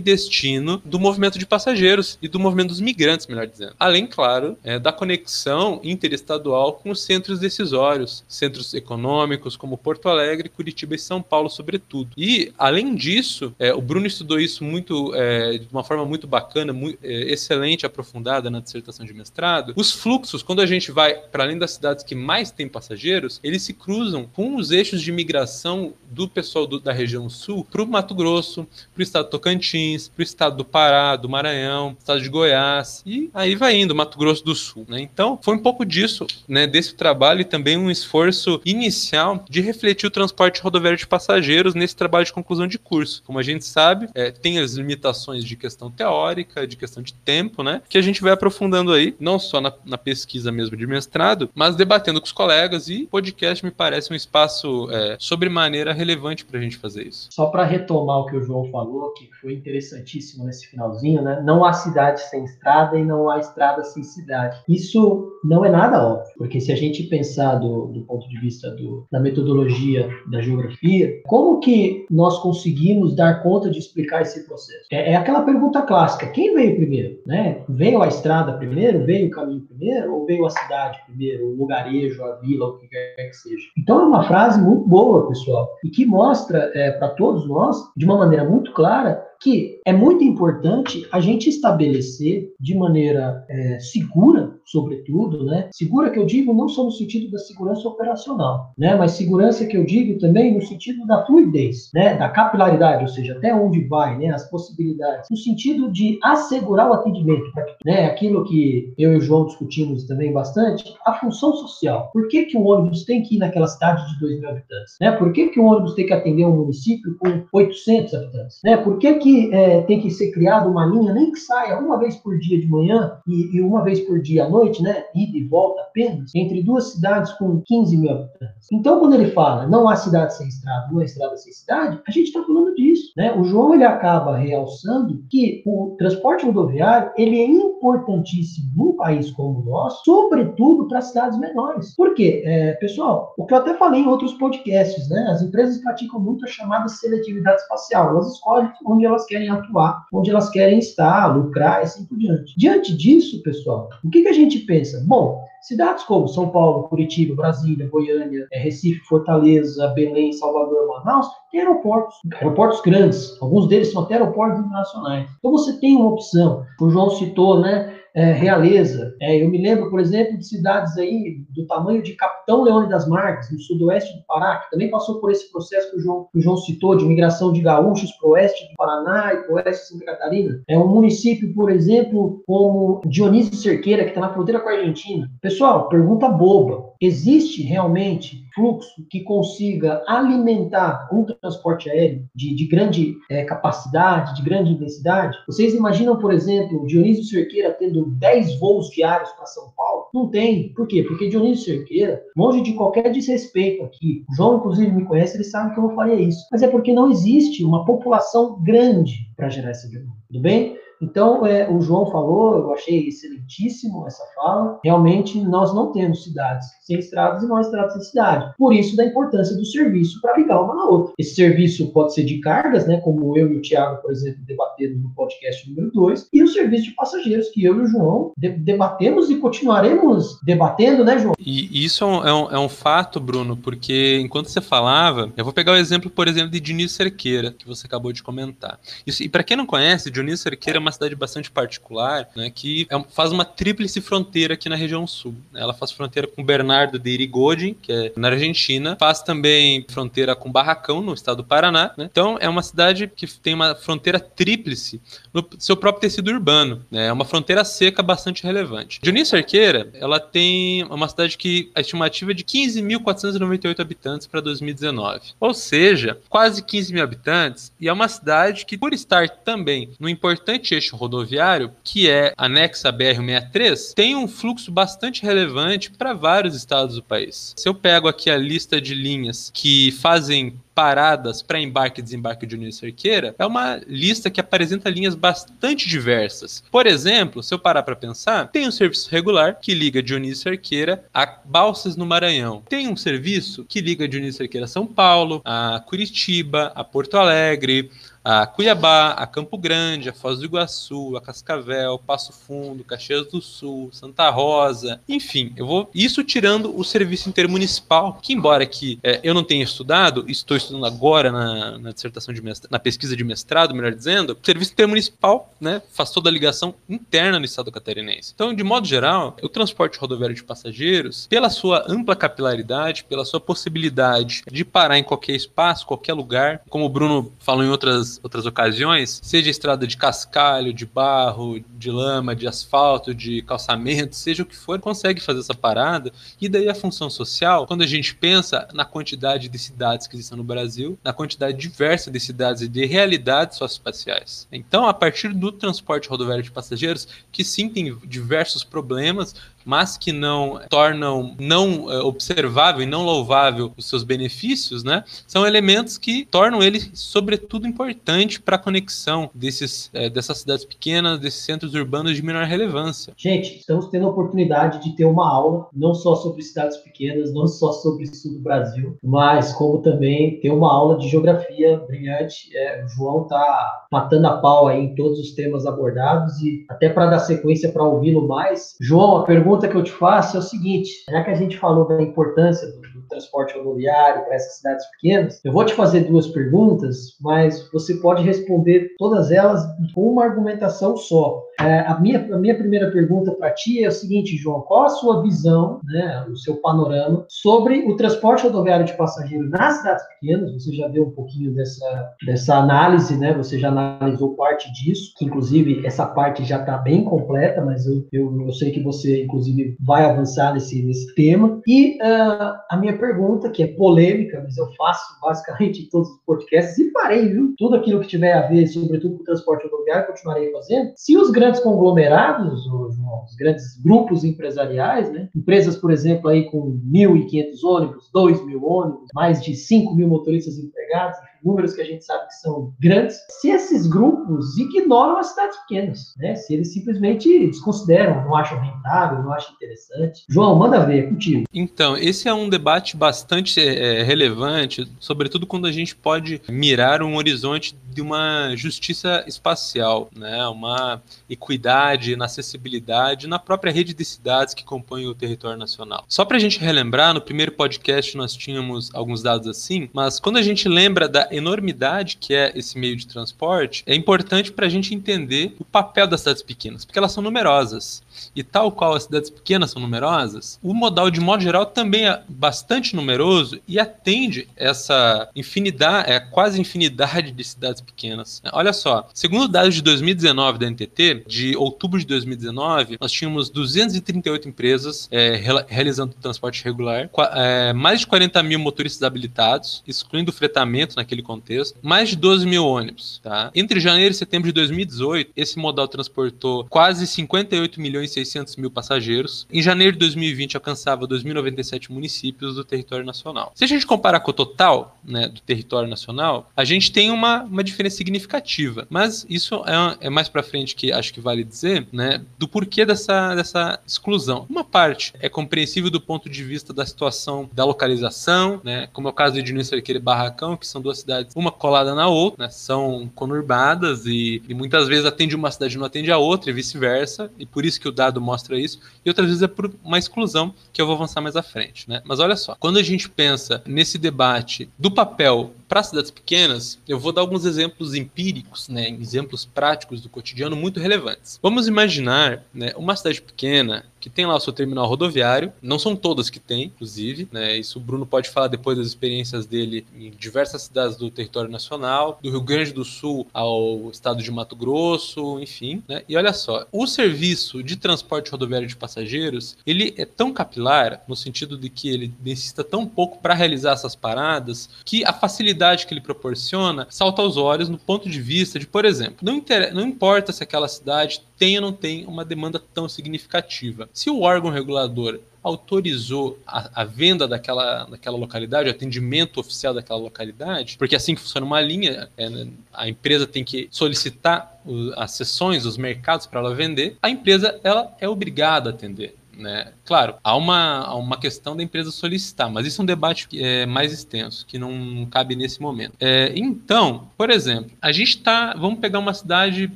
[0.00, 3.74] destino do movimento de passageiros e do movimento dos migrantes, melhor dizendo.
[3.78, 10.27] Além, claro, é, da conexão interestadual com os centros decisórios, centros econômicos como Porto Alegre
[10.28, 12.10] Alegre, Curitiba e São Paulo, sobretudo.
[12.16, 16.72] E, além disso, é, o Bruno estudou isso muito é, de uma forma muito bacana,
[16.72, 19.72] muito, é, excelente, aprofundada na dissertação de mestrado.
[19.76, 23.62] Os fluxos, quando a gente vai para além das cidades que mais têm passageiros, eles
[23.62, 27.86] se cruzam com os eixos de migração do pessoal do, da região sul para o
[27.86, 32.20] Mato Grosso, para o estado do Tocantins, para o estado do Pará, do Maranhão, estado
[32.20, 34.84] de Goiás, e aí vai indo, Mato Grosso do Sul.
[34.88, 35.00] Né?
[35.00, 40.06] Então, foi um pouco disso, né, desse trabalho e também um esforço inicial de refletir
[40.06, 43.22] o transporte rodoviário de passageiros nesse trabalho de conclusão de curso.
[43.24, 47.62] Como a gente sabe, é, tem as limitações de questão teórica, de questão de tempo,
[47.62, 47.80] né?
[47.88, 51.76] Que a gente vai aprofundando aí, não só na, na pesquisa mesmo de mestrado, mas
[51.76, 56.62] debatendo com os colegas e podcast me parece um espaço é, sobremaneira relevante para a
[56.62, 57.28] gente fazer isso.
[57.30, 61.40] Só para retomar o que o João falou, que foi interessantíssimo nesse finalzinho, né?
[61.44, 64.60] Não há cidade sem estrada e não há estrada sem cidade.
[64.68, 68.70] Isso não é nada óbvio, porque se a gente pensar do, do ponto de vista
[68.72, 74.86] do, da metodologia da, geografia, como que nós conseguimos dar conta de explicar esse processo?
[74.90, 77.18] É, é, aquela pergunta clássica: quem veio primeiro?
[77.26, 77.62] Né?
[77.68, 79.04] Veio a estrada primeiro?
[79.04, 80.14] Veio o caminho primeiro?
[80.14, 81.46] Ou veio a cidade primeiro?
[81.46, 83.68] O lugarejo, a vila, o que quer que seja?
[83.76, 88.04] Então é uma frase muito boa, pessoal, e que mostra é, para todos nós, de
[88.04, 94.56] uma maneira muito clara, que é muito importante a gente estabelecer de maneira é, segura,
[94.64, 95.68] sobretudo, né?
[95.72, 98.96] Segura que eu digo não só no sentido da segurança operacional, né?
[98.96, 102.16] Mas segurança que eu digo também no sentido da fluidez, né?
[102.16, 104.30] Da capilaridade, ou seja, até onde vai, né?
[104.30, 107.46] As possibilidades, no sentido de assegurar o atendimento,
[107.84, 108.06] né?
[108.06, 112.10] Aquilo que eu e o João discutimos também bastante, a função social.
[112.12, 115.12] Por que que o ônibus tem que ir naquela cidade de 2 mil habitantes, né?
[115.12, 118.76] Por que que o ônibus tem que atender um município com 800 habitantes, né?
[118.76, 121.98] Por que que que é, tem que ser criada uma linha, nem que saia uma
[121.98, 125.36] vez por dia de manhã e, e, uma vez por dia à noite, né, ida
[125.36, 128.68] e volta apenas, entre duas cidades com 15 mil habitantes.
[128.72, 132.10] Então, quando ele fala não há cidade sem estrada, não há estrada sem cidade, a
[132.10, 133.12] gente está falando disso.
[133.16, 133.34] Né?
[133.36, 139.60] O João ele acaba realçando que o transporte rodoviário ele é importantíssimo num país como
[139.60, 141.94] o nosso, sobretudo para cidades menores.
[141.96, 142.42] Por quê?
[142.46, 145.28] É, pessoal, o que eu até falei em outros podcasts, né?
[145.30, 148.10] as empresas praticam muito a chamada seletividade espacial.
[148.10, 152.16] Elas escolhem onde elas elas querem atuar, onde elas querem estar, lucrar e assim por
[152.16, 152.54] diante.
[152.56, 155.02] Diante disso, pessoal, o que, que a gente pensa?
[155.06, 161.60] Bom, cidades como São Paulo, Curitiba, Brasília, Goiânia, é, Recife, Fortaleza, Belém, Salvador, Manaus, têm
[161.60, 165.28] aeroportos, aeroportos grandes, alguns deles são até aeroportos internacionais.
[165.38, 167.97] Então você tem uma opção, o João citou, né?
[168.18, 169.14] É, realeza.
[169.20, 173.06] É, eu me lembro, por exemplo, de cidades aí do tamanho de Capitão Leone das
[173.06, 176.38] Marques, no sudoeste do Pará, que também passou por esse processo que o João, que
[176.38, 179.54] o João citou, de migração de gaúchos para o oeste do Paraná e para o
[179.54, 180.60] oeste de Santa Catarina.
[180.68, 185.30] É um município, por exemplo, como Dionísio Cerqueira, que está na fronteira com a Argentina.
[185.40, 186.87] Pessoal, pergunta boba.
[187.00, 194.42] Existe realmente fluxo que consiga alimentar um transporte aéreo de, de grande é, capacidade, de
[194.42, 195.36] grande intensidade?
[195.46, 200.06] Vocês imaginam, por exemplo, Dionísio Cerqueira tendo 10 voos diários para São Paulo?
[200.12, 200.72] Não tem.
[200.74, 201.04] Por quê?
[201.04, 205.74] Porque Dionísio Cerqueira, longe de qualquer desrespeito aqui, o João, inclusive, me conhece, ele sabe
[205.74, 206.46] que eu não faria isso.
[206.50, 210.16] Mas é porque não existe uma população grande para gerar esse demanda.
[210.26, 210.76] Tudo bem?
[211.00, 214.80] Então, é, o João falou, eu achei excelentíssimo essa fala.
[214.84, 218.52] Realmente, nós não temos cidades sem estradas e não estradas sem cidade.
[218.56, 221.12] Por isso, da importância do serviço para ligar uma na outra.
[221.18, 225.02] Esse serviço pode ser de cargas, né, como eu e o Tiago, por exemplo, debatemos
[225.02, 228.48] no podcast número 2, e o serviço de passageiros, que eu e o João de
[228.50, 231.34] debatemos e continuaremos debatendo, né, João?
[231.38, 235.44] E isso é um, é um, é um fato, Bruno, porque enquanto você falava, eu
[235.44, 238.78] vou pegar o exemplo, por exemplo, de Dionísio Cerqueira, que você acabou de comentar.
[239.06, 242.86] Isso, e para quem não conhece, Dionísio Cerqueira é uma cidade bastante particular, né, que
[242.90, 245.34] é, faz uma tríplice fronteira aqui na região sul.
[245.54, 250.50] Ela faz fronteira com Bernardo de Irigoyen, que é na Argentina, faz também fronteira com
[250.50, 251.92] Barracão, no estado do Paraná.
[251.96, 252.08] Né?
[252.10, 255.00] Então, é uma cidade que tem uma fronteira tríplice
[255.32, 256.84] no seu próprio tecido urbano.
[256.90, 257.06] Né?
[257.06, 259.00] É uma fronteira seca bastante relevante.
[259.02, 265.20] Dionísio Arqueira, ela tem uma cidade que a estimativa é de 15.498 habitantes para 2019.
[265.38, 270.08] Ou seja, quase 15 mil habitantes, e é uma cidade que, por estar também no
[270.08, 276.54] importante eixo rodoviário, que é anexa à BR-63, tem um fluxo bastante relevante para vários
[276.54, 277.54] estados do país.
[277.56, 282.46] Se eu pego aqui a lista de linhas que fazem paradas para embarque e desembarque
[282.46, 286.62] de União Cerqueira, é uma lista que apresenta linhas bastante diversas.
[286.70, 291.04] Por exemplo, se eu parar para pensar, tem um serviço regular que liga Dionísio Cerqueira
[291.12, 292.62] a Balsas no Maranhão.
[292.68, 297.90] Tem um serviço que liga Dionísio Cerqueira a São Paulo, a Curitiba, a Porto Alegre,
[298.30, 303.40] a Cuiabá, a Campo Grande, a Foz do Iguaçu, a Cascavel, Passo Fundo, Caxias do
[303.40, 309.18] Sul, Santa Rosa, enfim, eu vou isso tirando o serviço intermunicipal, que embora que é,
[309.22, 313.24] eu não tenha estudado, estou estudando agora na, na dissertação de mestrado, na pesquisa de
[313.24, 318.32] mestrado, melhor dizendo, o serviço intermunicipal, né, faz toda a ligação interna no estado catarinense.
[318.34, 323.40] Então, de modo geral, o transporte rodoviário de passageiros, pela sua ampla capilaridade, pela sua
[323.40, 328.46] possibilidade de parar em qualquer espaço, qualquer lugar, como o Bruno falou em outras outras,
[328.46, 334.46] ocasiões, seja estrada de cascalho, de barro, de lama, de asfalto, de calçamento, seja o
[334.46, 336.12] que for, consegue fazer essa parada.
[336.40, 340.38] E daí a função social, quando a gente pensa na quantidade de cidades que existem
[340.38, 340.57] no Brasil,
[341.04, 344.46] na quantidade diversa de cidades e de realidades socioespaciais.
[344.50, 349.34] Então, a partir do transporte rodoviário de passageiros, que sim tem diversos problemas,
[349.68, 355.04] mas que não tornam não é, observável e não louvável os seus benefícios, né?
[355.26, 361.20] São elementos que tornam ele, sobretudo, importante para a conexão desses, é, dessas cidades pequenas,
[361.20, 363.12] desses centros urbanos de menor relevância.
[363.14, 367.46] Gente, estamos tendo a oportunidade de ter uma aula, não só sobre cidades pequenas, não
[367.46, 372.56] só sobre o sul do Brasil, mas como também ter uma aula de geografia brilhante.
[372.56, 376.88] É, o João está matando a pau aí em todos os temas abordados e até
[376.88, 378.74] para dar sequência para ouvi-lo mais.
[378.80, 381.88] João, a pergunta que eu te faço é o seguinte: já que a gente falou
[381.88, 386.26] da importância do, do transporte rodoviário para essas cidades pequenas, eu vou te fazer duas
[386.28, 391.42] perguntas, mas você pode responder todas elas com uma argumentação só.
[391.60, 394.88] É, a, minha, a minha primeira pergunta para ti é o seguinte, João: qual a
[394.88, 400.52] sua visão, né, o seu panorama sobre o transporte rodoviário de passageiro nas cidades pequenas?
[400.52, 403.34] Você já deu um pouquinho dessa, dessa análise, né?
[403.34, 408.06] Você já analisou parte disso, que inclusive essa parte já está bem completa, mas eu,
[408.12, 411.60] eu, eu, sei que você, inclusive, vai avançar nesse, nesse tema.
[411.66, 416.18] E uh, a minha pergunta, que é polêmica, mas eu faço basicamente em todos os
[416.24, 417.52] podcasts, e parei, viu?
[417.58, 420.92] Tudo aquilo que tiver a ver, sobretudo com o transporte rodoviário, continuarei fazendo.
[420.94, 425.28] Se os grandes grandes conglomerados, os grandes grupos empresariais, né?
[425.34, 431.18] empresas, por exemplo, aí com 1.500 ônibus, 2.000 ônibus, mais de 5 mil motoristas empregados,
[431.44, 436.14] números que a gente sabe que são grandes, se esses grupos ignoram as cidades pequenas,
[436.16, 436.34] né?
[436.34, 440.24] Se eles simplesmente desconsideram, não acham rentável, não acham interessante.
[440.28, 441.44] João, manda ver, é contigo.
[441.52, 447.16] Então, esse é um debate bastante é, relevante, sobretudo quando a gente pode mirar um
[447.16, 450.46] horizonte de uma justiça espacial, né?
[450.48, 456.04] Uma equidade na acessibilidade na própria rede de cidades que compõem o território nacional.
[456.08, 460.36] Só para a gente relembrar, no primeiro podcast nós tínhamos alguns dados assim, mas quando
[460.36, 464.68] a gente lembra da enormidade que é esse meio de transporte, é importante para a
[464.68, 468.02] gente entender o papel das cidades pequenas, porque elas são numerosas.
[468.34, 472.22] E tal qual as cidades pequenas são numerosas, o modal de modo geral também é
[472.28, 478.42] bastante numeroso e atende essa infinidade, é quase infinidade de cidades pequenas.
[478.52, 484.48] Olha só, segundo dados de 2019 da NTT, de outubro de 2019, nós tínhamos 238
[484.48, 490.96] empresas é, realizando transporte regular, é, mais de 40 mil motoristas habilitados, excluindo o fretamento
[490.96, 493.20] naquele contexto, mais de 12 mil ônibus.
[493.22, 493.50] Tá?
[493.54, 498.70] Entre janeiro e setembro de 2018, esse modal transportou quase 58 milhões e 600 mil
[498.70, 499.46] passageiros.
[499.52, 503.52] Em janeiro de 2020, alcançava 2.097 municípios do território nacional.
[503.54, 507.42] Se a gente comparar com o total né, do território nacional, a gente tem uma,
[507.42, 508.86] uma diferença significativa.
[508.90, 512.84] Mas isso é, é mais para frente que acho que vale dizer, né, do porquê
[512.84, 514.46] dessa, dessa exclusão.
[514.48, 519.10] Uma parte é compreensível do ponto de vista da situação da localização, né, como é
[519.10, 522.44] o caso de Diniz Cerqueira e Barracão, que são duas cidades, uma colada na outra,
[522.44, 526.50] né, são conurbadas e, e muitas vezes atende uma cidade e não atende a outra
[526.50, 529.72] e vice-versa, e por isso que o dado mostra isso, e outras vezes é por
[529.82, 531.88] uma exclusão, que eu vou avançar mais à frente.
[531.88, 532.02] Né?
[532.04, 536.98] Mas olha só, quando a gente pensa nesse debate do papel para cidades pequenas, eu
[536.98, 541.38] vou dar alguns exemplos empíricos, né, exemplos práticos do cotidiano muito relevantes.
[541.42, 545.96] Vamos imaginar né, uma cidade pequena que tem lá o seu terminal rodoviário, não são
[545.96, 550.10] todas que tem, inclusive, né, isso o Bruno pode falar depois das experiências dele em
[550.10, 555.40] diversas cidades do território nacional, do Rio Grande do Sul ao estado de Mato Grosso,
[555.40, 560.32] enfim, né, e olha só, o serviço de transporte rodoviário de passageiros, ele é tão
[560.32, 565.12] capilar, no sentido de que ele necessita tão pouco para realizar essas paradas, que a
[565.12, 569.36] facilidade que ele proporciona salta aos olhos no ponto de vista de, por exemplo, não,
[569.36, 569.74] inter...
[569.74, 573.88] não importa se aquela cidade tem ou não tem uma demanda tão significativa.
[573.92, 579.98] Se o órgão regulador autorizou a, a, venda daquela, daquela localidade, o atendimento oficial daquela
[579.98, 584.60] localidade, porque é assim que funciona uma linha, é, né, a empresa tem que solicitar
[584.96, 589.14] as sessões, os mercados para ela vender, a empresa ela é obrigada a atender.
[589.38, 589.72] Né?
[589.84, 593.64] Claro, há uma, há uma questão da empresa solicitar, mas isso é um debate é,
[593.66, 595.94] mais extenso, que não cabe nesse momento.
[596.00, 598.54] É, então, por exemplo, a gente está.
[598.54, 599.70] Vamos pegar uma cidade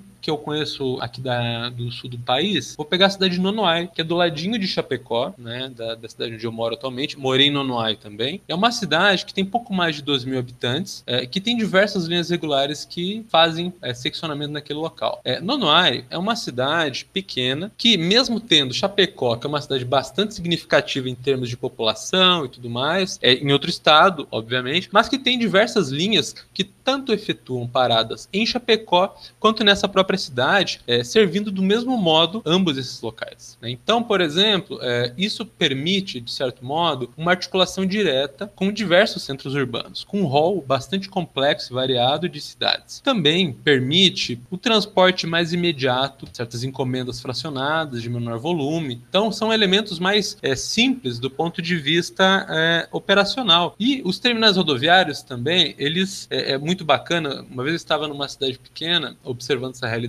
[0.22, 3.90] que eu conheço aqui da, do sul do país, vou pegar a cidade de Nonoai,
[3.92, 7.18] que é do ladinho de Chapecó, né, da, da cidade onde eu moro atualmente.
[7.18, 8.40] Morei em Nonoai também.
[8.46, 12.06] É uma cidade que tem pouco mais de 12 mil habitantes, é, que tem diversas
[12.06, 15.20] linhas regulares que fazem é, seccionamento naquele local.
[15.24, 20.34] É, Nonoai é uma cidade pequena que, mesmo tendo Chapecó, que é uma cidade bastante
[20.34, 25.18] significativa em termos de população e tudo mais, é em outro estado, obviamente, mas que
[25.18, 31.02] tem diversas linhas que tanto efetuam paradas em Chapecó quanto nessa própria própria cidade, é,
[31.02, 33.56] servindo do mesmo modo ambos esses locais.
[33.60, 33.70] Né?
[33.70, 39.54] Então, por exemplo, é, isso permite, de certo modo, uma articulação direta com diversos centros
[39.54, 43.00] urbanos, com um rol bastante complexo e variado de cidades.
[43.00, 49.00] Também permite o transporte mais imediato, certas encomendas fracionadas de menor volume.
[49.08, 53.74] Então, são elementos mais é, simples do ponto de vista é, operacional.
[53.78, 57.44] E os terminais rodoviários também, eles é, é muito bacana.
[57.50, 60.01] Uma vez eu estava numa cidade pequena observando essa realidade.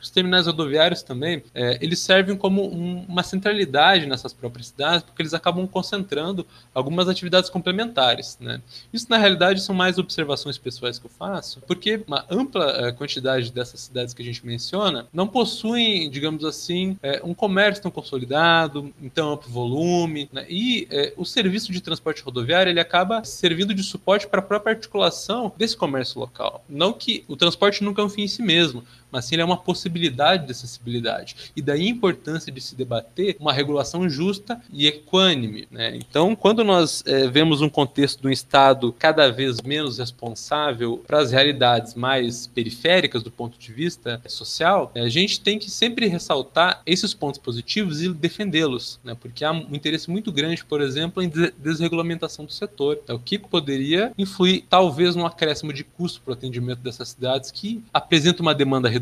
[0.00, 5.22] Os terminais rodoviários também, é, eles servem como um, uma centralidade nessas próprias cidades, porque
[5.22, 8.36] eles acabam concentrando algumas atividades complementares.
[8.40, 8.60] Né?
[8.92, 13.52] Isso, na realidade, são mais observações pessoais que eu faço, porque uma ampla é, quantidade
[13.52, 18.92] dessas cidades que a gente menciona não possuem, digamos assim, é, um comércio tão consolidado,
[19.00, 20.46] em tão amplo volume, né?
[20.48, 24.74] e é, o serviço de transporte rodoviário ele acaba servindo de suporte para a própria
[24.74, 26.64] articulação desse comércio local.
[26.68, 29.44] Não que o transporte nunca é um fim em si mesmo, mas sim ele é
[29.44, 31.36] uma possibilidade de acessibilidade.
[31.56, 35.66] E daí a importância de se debater uma regulação justa e equânime.
[35.70, 35.96] Né?
[35.96, 41.20] Então, quando nós é, vemos um contexto de um Estado cada vez menos responsável para
[41.20, 46.82] as realidades mais periféricas do ponto de vista social, a gente tem que sempre ressaltar
[46.86, 49.16] esses pontos positivos e defendê-los, né?
[49.18, 53.00] porque há um interesse muito grande, por exemplo, em desregulamentação do setor.
[53.08, 57.50] É o que poderia influir, talvez, no acréscimo de custo para o atendimento dessas cidades
[57.50, 58.99] que apresentam uma demanda reduzida.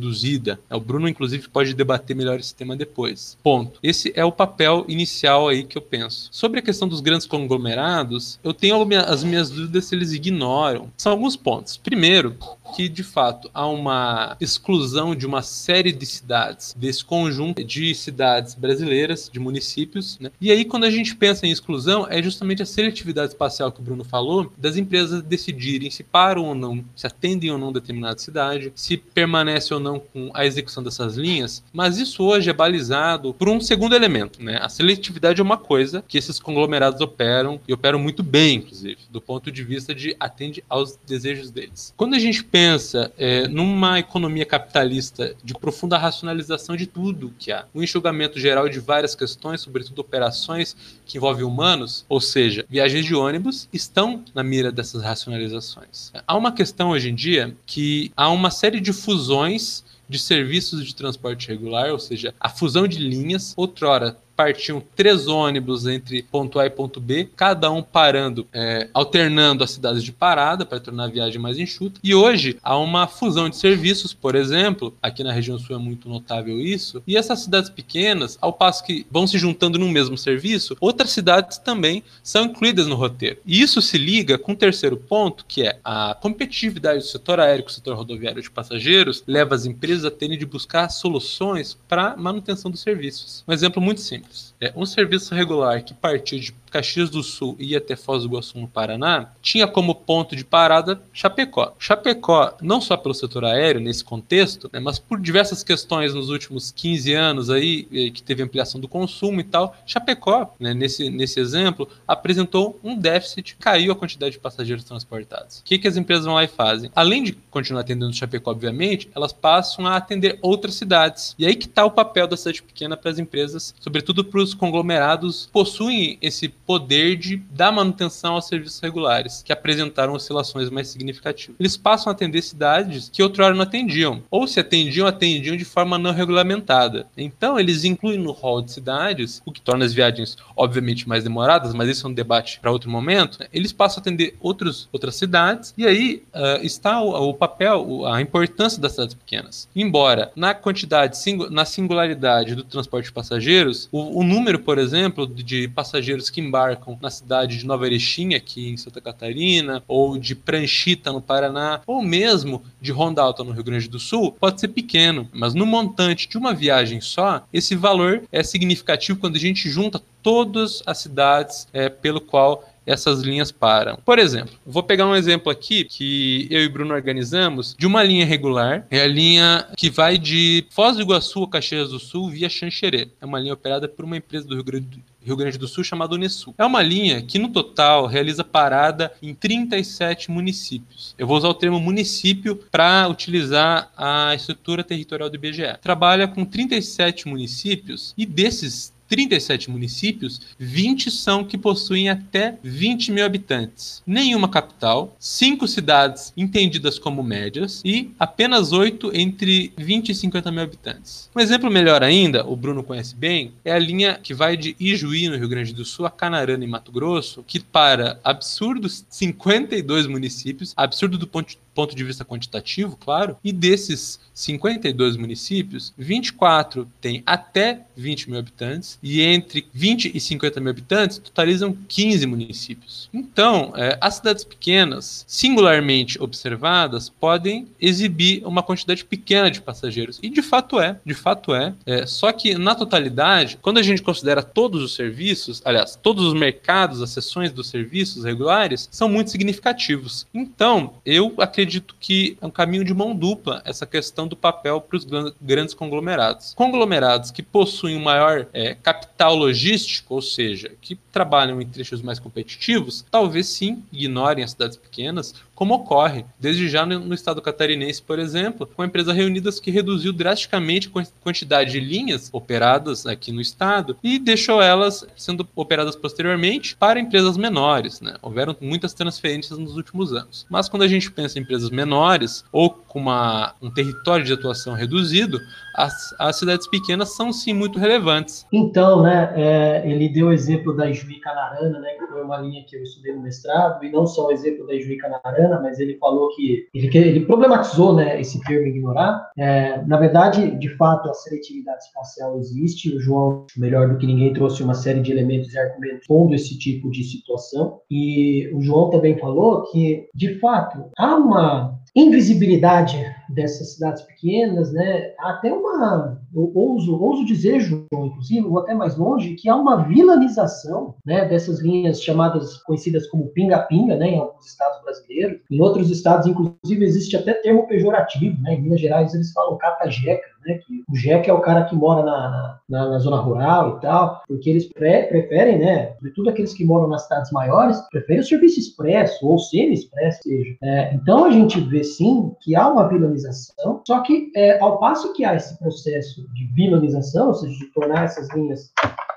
[0.71, 3.37] O Bruno, inclusive, pode debater melhor esse tema depois.
[3.43, 3.79] Ponto.
[3.83, 6.29] Esse é o papel inicial aí que eu penso.
[6.31, 8.77] Sobre a questão dos grandes conglomerados, eu tenho
[9.07, 10.91] as minhas dúvidas se eles ignoram.
[10.97, 11.77] São alguns pontos.
[11.77, 12.37] Primeiro,
[12.75, 18.55] que de fato há uma exclusão de uma série de cidades, desse conjunto de cidades
[18.55, 20.19] brasileiras, de municípios.
[20.19, 20.31] Né?
[20.41, 23.83] E aí, quando a gente pensa em exclusão, é justamente a seletividade espacial que o
[23.83, 28.73] Bruno falou, das empresas decidirem se param ou não, se atendem ou não determinada cidade,
[28.75, 31.63] se permanece ou não com a execução dessas linhas.
[31.73, 34.43] Mas isso hoje é balizado por um segundo elemento.
[34.43, 34.59] Né?
[34.61, 39.21] A seletividade é uma coisa que esses conglomerados operam, e operam muito bem, inclusive, do
[39.21, 41.95] ponto de vista de atende aos desejos deles.
[41.97, 47.67] Quando a gente pensa é, numa economia capitalista de profunda racionalização de tudo que há,
[47.75, 50.77] um enxugamento geral de várias questões, sobretudo operações
[51.07, 56.11] que envolvem humanos, ou seja, viagens de ônibus, estão na mira dessas racionalizações.
[56.27, 59.78] Há uma questão hoje em dia que há uma série de fusões
[60.09, 65.85] de serviços de transporte regular, ou seja, a fusão de linhas, outrora partiam três ônibus
[65.85, 70.65] entre ponto A e ponto B, cada um parando, é, alternando as cidades de parada
[70.65, 71.99] para tornar a viagem mais enxuta.
[72.05, 76.09] E hoje há uma fusão de serviços, por exemplo, aqui na região sul é muito
[76.09, 80.77] notável isso, e essas cidades pequenas, ao passo que vão se juntando no mesmo serviço,
[80.81, 83.39] outras cidades também são incluídas no roteiro.
[83.45, 87.65] E isso se liga com o terceiro ponto, que é a competitividade do setor aéreo
[87.65, 92.17] com o setor rodoviário de passageiros, leva as empresas a terem de buscar soluções para
[92.17, 93.43] manutenção dos serviços.
[93.49, 94.28] Um exemplo muito simples.
[94.61, 98.29] É, um serviço regular que partia de Caxias do Sul e ia até Foz do
[98.29, 101.75] Iguaçu, no Paraná, tinha como ponto de parada Chapecó.
[101.79, 106.71] Chapecó, não só pelo setor aéreo nesse contexto, né, mas por diversas questões nos últimos
[106.71, 111.89] 15 anos aí, que teve ampliação do consumo e tal, Chapecó, né, nesse, nesse exemplo,
[112.07, 115.59] apresentou um déficit, caiu a quantidade de passageiros transportados.
[115.59, 116.91] O que, que as empresas vão lá e fazem?
[116.95, 121.35] Além de continuar atendendo Chapecó, obviamente, elas passam a atender outras cidades.
[121.39, 124.55] E aí que está o papel da cidade pequena para as empresas, sobretudo para os
[124.55, 131.57] conglomerados, possuem esse poder de dar manutenção aos serviços regulares, que apresentaram oscilações mais significativas.
[131.59, 135.97] Eles passam a atender cidades que outrora não atendiam, ou se atendiam, atendiam de forma
[135.97, 137.07] não regulamentada.
[137.17, 141.73] Então, eles incluem no rol de cidades, o que torna as viagens, obviamente, mais demoradas,
[141.73, 143.39] mas isso é um debate para outro momento.
[143.51, 148.21] Eles passam a atender outros, outras cidades, e aí uh, está o, o, papel, a
[148.21, 149.71] importância das cidades pequenas.
[149.75, 151.17] Embora na quantidade,
[151.51, 156.58] na singularidade do transporte de passageiros, o, o número, por exemplo, de passageiros que embarcam
[157.01, 162.03] na cidade de Nova Erechim, aqui em Santa Catarina, ou de Pranchita, no Paraná, ou
[162.03, 166.29] mesmo de Ronda Alta, no Rio Grande do Sul, pode ser pequeno, mas no montante
[166.29, 171.69] de uma viagem só, esse valor é significativo quando a gente junta todas as cidades
[171.73, 173.99] é, pelo qual essas linhas param.
[174.05, 178.25] Por exemplo, vou pegar um exemplo aqui que eu e Bruno organizamos de uma linha
[178.25, 178.87] regular.
[178.91, 183.09] É a linha que vai de Foz do Iguaçu a Caxias do Sul via Xanxerê.
[183.21, 186.15] É uma linha operada por uma empresa do Rio Grande Rio Grande do Sul chamada
[186.15, 186.55] Unesul.
[186.57, 191.15] É uma linha que, no total, realiza parada em 37 municípios.
[191.19, 195.77] Eu vou usar o termo município para utilizar a estrutura territorial do IBGE.
[195.83, 203.25] Trabalha com 37 municípios e desses 37 municípios, 20 são que possuem até 20 mil
[203.25, 204.03] habitantes.
[204.07, 210.63] Nenhuma capital, 5 cidades entendidas como médias e apenas 8 entre 20 e 50 mil
[210.63, 211.31] habitantes.
[211.35, 215.29] Um exemplo melhor ainda, o Bruno conhece bem, é a linha que vai de Ijuí,
[215.29, 220.73] no Rio Grande do Sul, a Canarana, em Mato Grosso, que para absurdos 52 municípios,
[220.77, 227.83] absurdo do ponto ponto de vista quantitativo, claro, e desses 52 municípios, 24 têm até
[227.97, 233.09] 20 mil habitantes, e entre 20 e 50 mil habitantes totalizam 15 municípios.
[233.15, 240.29] Então, é, as cidades pequenas, singularmente observadas, podem exibir uma quantidade pequena de passageiros, e
[240.29, 244.43] de fato é, de fato é, é só que na totalidade, quando a gente considera
[244.43, 250.27] todos os serviços, aliás, todos os mercados, as seções dos serviços regulares, são muito significativos.
[250.35, 254.81] Então, eu acredito acredito que é um caminho de mão dupla essa questão do papel
[254.81, 255.07] para os
[255.41, 256.55] grandes conglomerados.
[256.55, 262.19] Conglomerados que possuem um maior é, capital logístico, ou seja, que trabalham em trechos mais
[262.19, 268.21] competitivos, talvez sim ignorem as cidades pequenas, como ocorre desde já no, estado catarinense, por
[268.21, 273.41] exemplo, com a empresa Reunidas que reduziu drasticamente a quantidade de linhas operadas aqui no
[273.41, 278.01] estado e deixou elas sendo operadas posteriormente para empresas menores.
[278.01, 278.15] Né?
[278.23, 280.47] Houveram muitas transferências nos últimos anos.
[280.49, 284.75] Mas quando a gente pensa em empresas menores ou com uma, um território de atuação
[284.75, 285.41] reduzido,
[285.75, 288.47] as, as cidades pequenas são sim muito relevantes.
[288.53, 292.65] Então, né, é, ele deu o exemplo da Ijuí Canarana, né, que foi uma linha
[292.65, 295.97] que eu estudei no mestrado, e não só o exemplo da Ijuí Canarana, mas ele
[295.99, 299.31] falou que ele, ele problematizou, né, esse termo ignorar.
[299.37, 302.95] É, na verdade, de fato, a seletividade espacial existe.
[302.95, 306.59] O João, melhor do que ninguém, trouxe uma série de elementos e argumentos pondo esse
[306.59, 307.81] tipo de situação.
[307.91, 312.97] E o João também falou que, de fato, há uma invisibilidade
[313.29, 315.13] dessas cidades pequenas, né?
[315.19, 316.18] Até uma,
[316.55, 321.25] ouso, ouso dizer, João, inclusive, ou até mais longe, que há uma vilanização, né?
[321.27, 324.11] Dessas linhas chamadas, conhecidas como pinga-pinga, né?
[324.11, 325.41] Em alguns estados brasileiros.
[325.51, 328.55] Em outros estados, inclusive, existe até termo pejorativo, né?
[328.55, 330.59] Em Minas Gerais eles falam cata-jeca, né?
[330.59, 334.23] Que o jeca é o cara que mora na, na, na zona rural e tal,
[334.27, 335.95] porque eles pre preferem, né?
[335.95, 340.57] Sobretudo aqueles que moram nas cidades maiores, preferem o serviço expresso ou semi-expresso, seja.
[340.63, 345.13] É, então a gente vê sim que há uma vilanização, só que é, ao passo
[345.13, 348.73] que há esse processo de vilanização, ou seja, de tornar essas linhas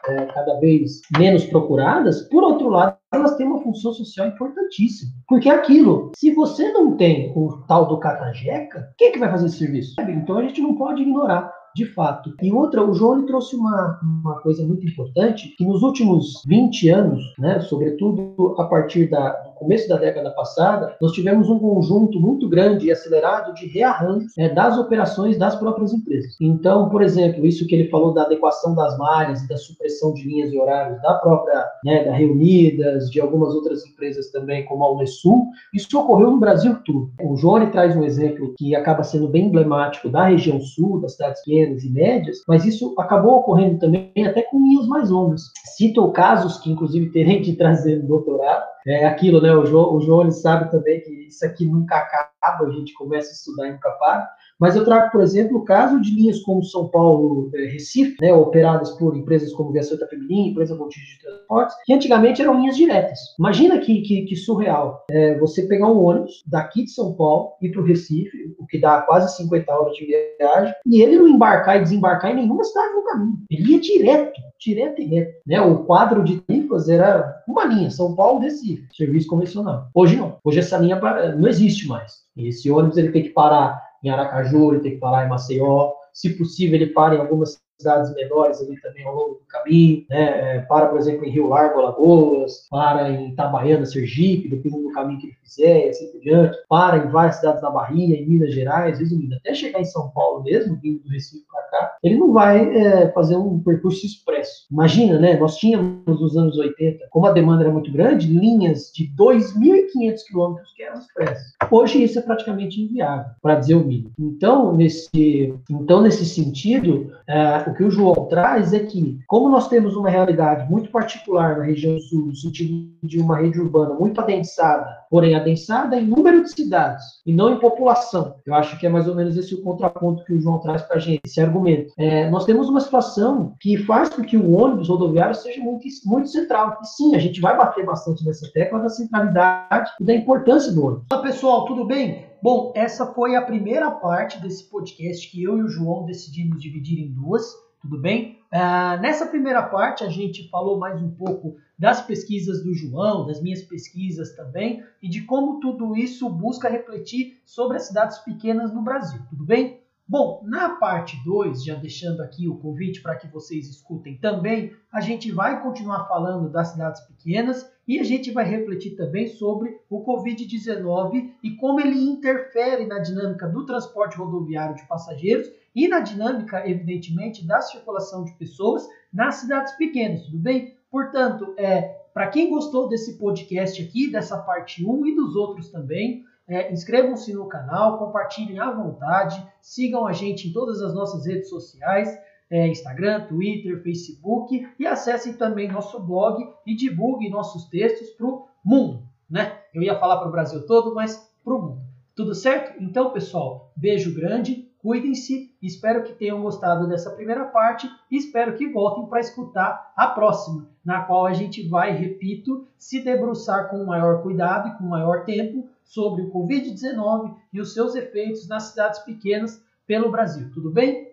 [0.07, 5.12] é, cada vez menos procuradas, por outro lado, elas têm uma função social importantíssima.
[5.28, 9.30] Porque é aquilo, se você não tem o tal do catajeca, quem é que vai
[9.30, 9.95] fazer esse serviço?
[9.99, 12.34] Então a gente não pode ignorar de fato.
[12.41, 17.24] E outra, o João trouxe uma, uma coisa muito importante, que nos últimos 20 anos,
[17.38, 19.32] né, sobretudo a partir da,
[19.62, 24.49] começo da década passada, nós tivemos um conjunto muito grande e acelerado de rearranjo né,
[24.49, 26.36] das operações das próprias empresas.
[26.41, 30.51] Então, por exemplo, isso que ele falou da adequação das malhas da supressão de linhas
[30.51, 35.47] e horários da própria, né, da Reunidas, de algumas outras empresas também, como a Unesul,
[35.74, 37.12] isso ocorreu no Brasil todo.
[37.22, 41.43] O João traz um exemplo que acaba sendo bem emblemático da região sul, das cidades
[41.43, 45.43] pequenas, e médias, mas isso acabou ocorrendo também até com linhas mais longas.
[45.78, 48.70] Cito casos que, inclusive, terei que trazer no doutorado.
[48.88, 49.53] É aquilo, né?
[49.53, 53.29] O João, o João ele sabe também que isso aqui nunca acaba, a gente começa
[53.29, 54.29] a estudar e nunca para.
[54.62, 58.91] Mas eu trago, por exemplo, o caso de linhas como São Paulo-Recife, é, né, operadas
[58.91, 63.20] por empresas como Via Santa Feminina, empresa Montijo de Transportes, que antigamente eram linhas diretas.
[63.39, 65.03] Imagina que, que, que surreal.
[65.09, 68.80] É, você pegar um ônibus daqui de São Paulo e para o Recife, o que
[68.80, 72.93] dá quase 50 horas de viagem, e ele não embarcar e desembarcar em nenhuma cidade
[72.93, 73.38] no caminho.
[73.49, 75.34] Ele ia direto, direto e reto.
[75.47, 75.59] Né?
[75.59, 79.88] O quadro de tarifas era uma linha, São Paulo-Recife, serviço convencional.
[79.95, 80.38] Hoje não.
[80.43, 81.01] Hoje essa linha
[81.36, 82.22] não existe mais.
[82.38, 85.91] Esse ônibus ele tem que parar em Aracaju, ele tem que parar em Maceió.
[86.14, 90.55] Se possível, ele para em algumas cidades menores ali também ao longo do caminho, né?
[90.55, 95.19] É, para, por exemplo, em Rio Largo, Alagoas, para em Itabaiana, Sergipe, dependendo do caminho
[95.19, 98.53] que ele fizer, e assim por diante, para em várias cidades da Bahia, em Minas
[98.53, 102.32] Gerais, resumindo, até chegar em São Paulo mesmo, vindo do Recife para cá, ele não
[102.32, 104.65] vai é, fazer um percurso expresso.
[104.71, 105.38] Imagina, né?
[105.38, 110.73] Nós tínhamos nos anos 80, como a demanda era muito grande, linhas de 2.500 quilômetros
[110.73, 111.53] que eram expressas.
[111.69, 114.11] Hoje isso é praticamente inviável, para dizer o mínimo.
[114.19, 119.67] Então, nesse, então, nesse sentido, é, o que o João traz é que, como nós
[119.69, 124.19] temos uma realidade muito particular na região sul, no sentido de uma rede urbana muito
[124.19, 128.89] adensada, porém adensada em número de cidades e não em população, eu acho que é
[128.89, 131.93] mais ou menos esse o contraponto que o João traz para a gente, esse argumento.
[131.97, 136.30] É, nós temos uma situação que faz com que o ônibus rodoviário seja muito, muito
[136.30, 136.78] central.
[136.82, 140.86] E sim, a gente vai bater bastante nessa tecla da centralidade e da importância do
[140.86, 141.05] ônibus.
[141.11, 142.30] Olá, pessoal, tudo bem?
[142.42, 146.98] Bom, essa foi a primeira parte desse podcast que eu e o João decidimos dividir
[147.00, 147.54] em duas.
[147.80, 148.39] tudo bem?
[148.52, 153.44] Uh, nessa primeira parte, a gente falou mais um pouco das pesquisas do João, das
[153.44, 158.82] minhas pesquisas também, e de como tudo isso busca refletir sobre as cidades pequenas no
[158.82, 159.80] Brasil, tudo bem?
[160.08, 165.00] Bom, na parte 2, já deixando aqui o convite para que vocês escutem também, a
[165.00, 170.02] gente vai continuar falando das cidades pequenas e a gente vai refletir também sobre o
[170.02, 176.66] Covid-19 e como ele interfere na dinâmica do transporte rodoviário de passageiros e na dinâmica,
[176.66, 180.78] evidentemente, da circulação de pessoas nas cidades pequenas, tudo bem?
[180.89, 181.82] Portanto, é,
[182.14, 187.34] para quem gostou desse podcast aqui, dessa parte 1 e dos outros também, é, Inscrevam-se
[187.34, 192.10] no canal, compartilhem à vontade, sigam a gente em todas as nossas redes sociais,
[192.52, 198.45] é, Instagram, Twitter, Facebook e acessem também nosso blog e divulguem nossos textos para o
[198.64, 199.04] mundo.
[199.30, 199.58] Né?
[199.74, 201.82] Eu ia falar para o Brasil todo, mas para o mundo.
[202.14, 202.84] Tudo certo?
[202.84, 208.68] Então, pessoal, beijo grande, cuidem-se, espero que tenham gostado dessa primeira parte e espero que
[208.68, 214.22] voltem para escutar a próxima, na qual a gente vai, repito, se debruçar com maior
[214.22, 219.64] cuidado e com maior tempo sobre o Covid-19 e os seus efeitos nas cidades pequenas
[219.88, 220.52] pelo Brasil.
[220.54, 221.11] Tudo bem?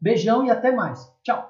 [0.00, 1.10] Beijão e até mais.
[1.22, 1.49] Tchau!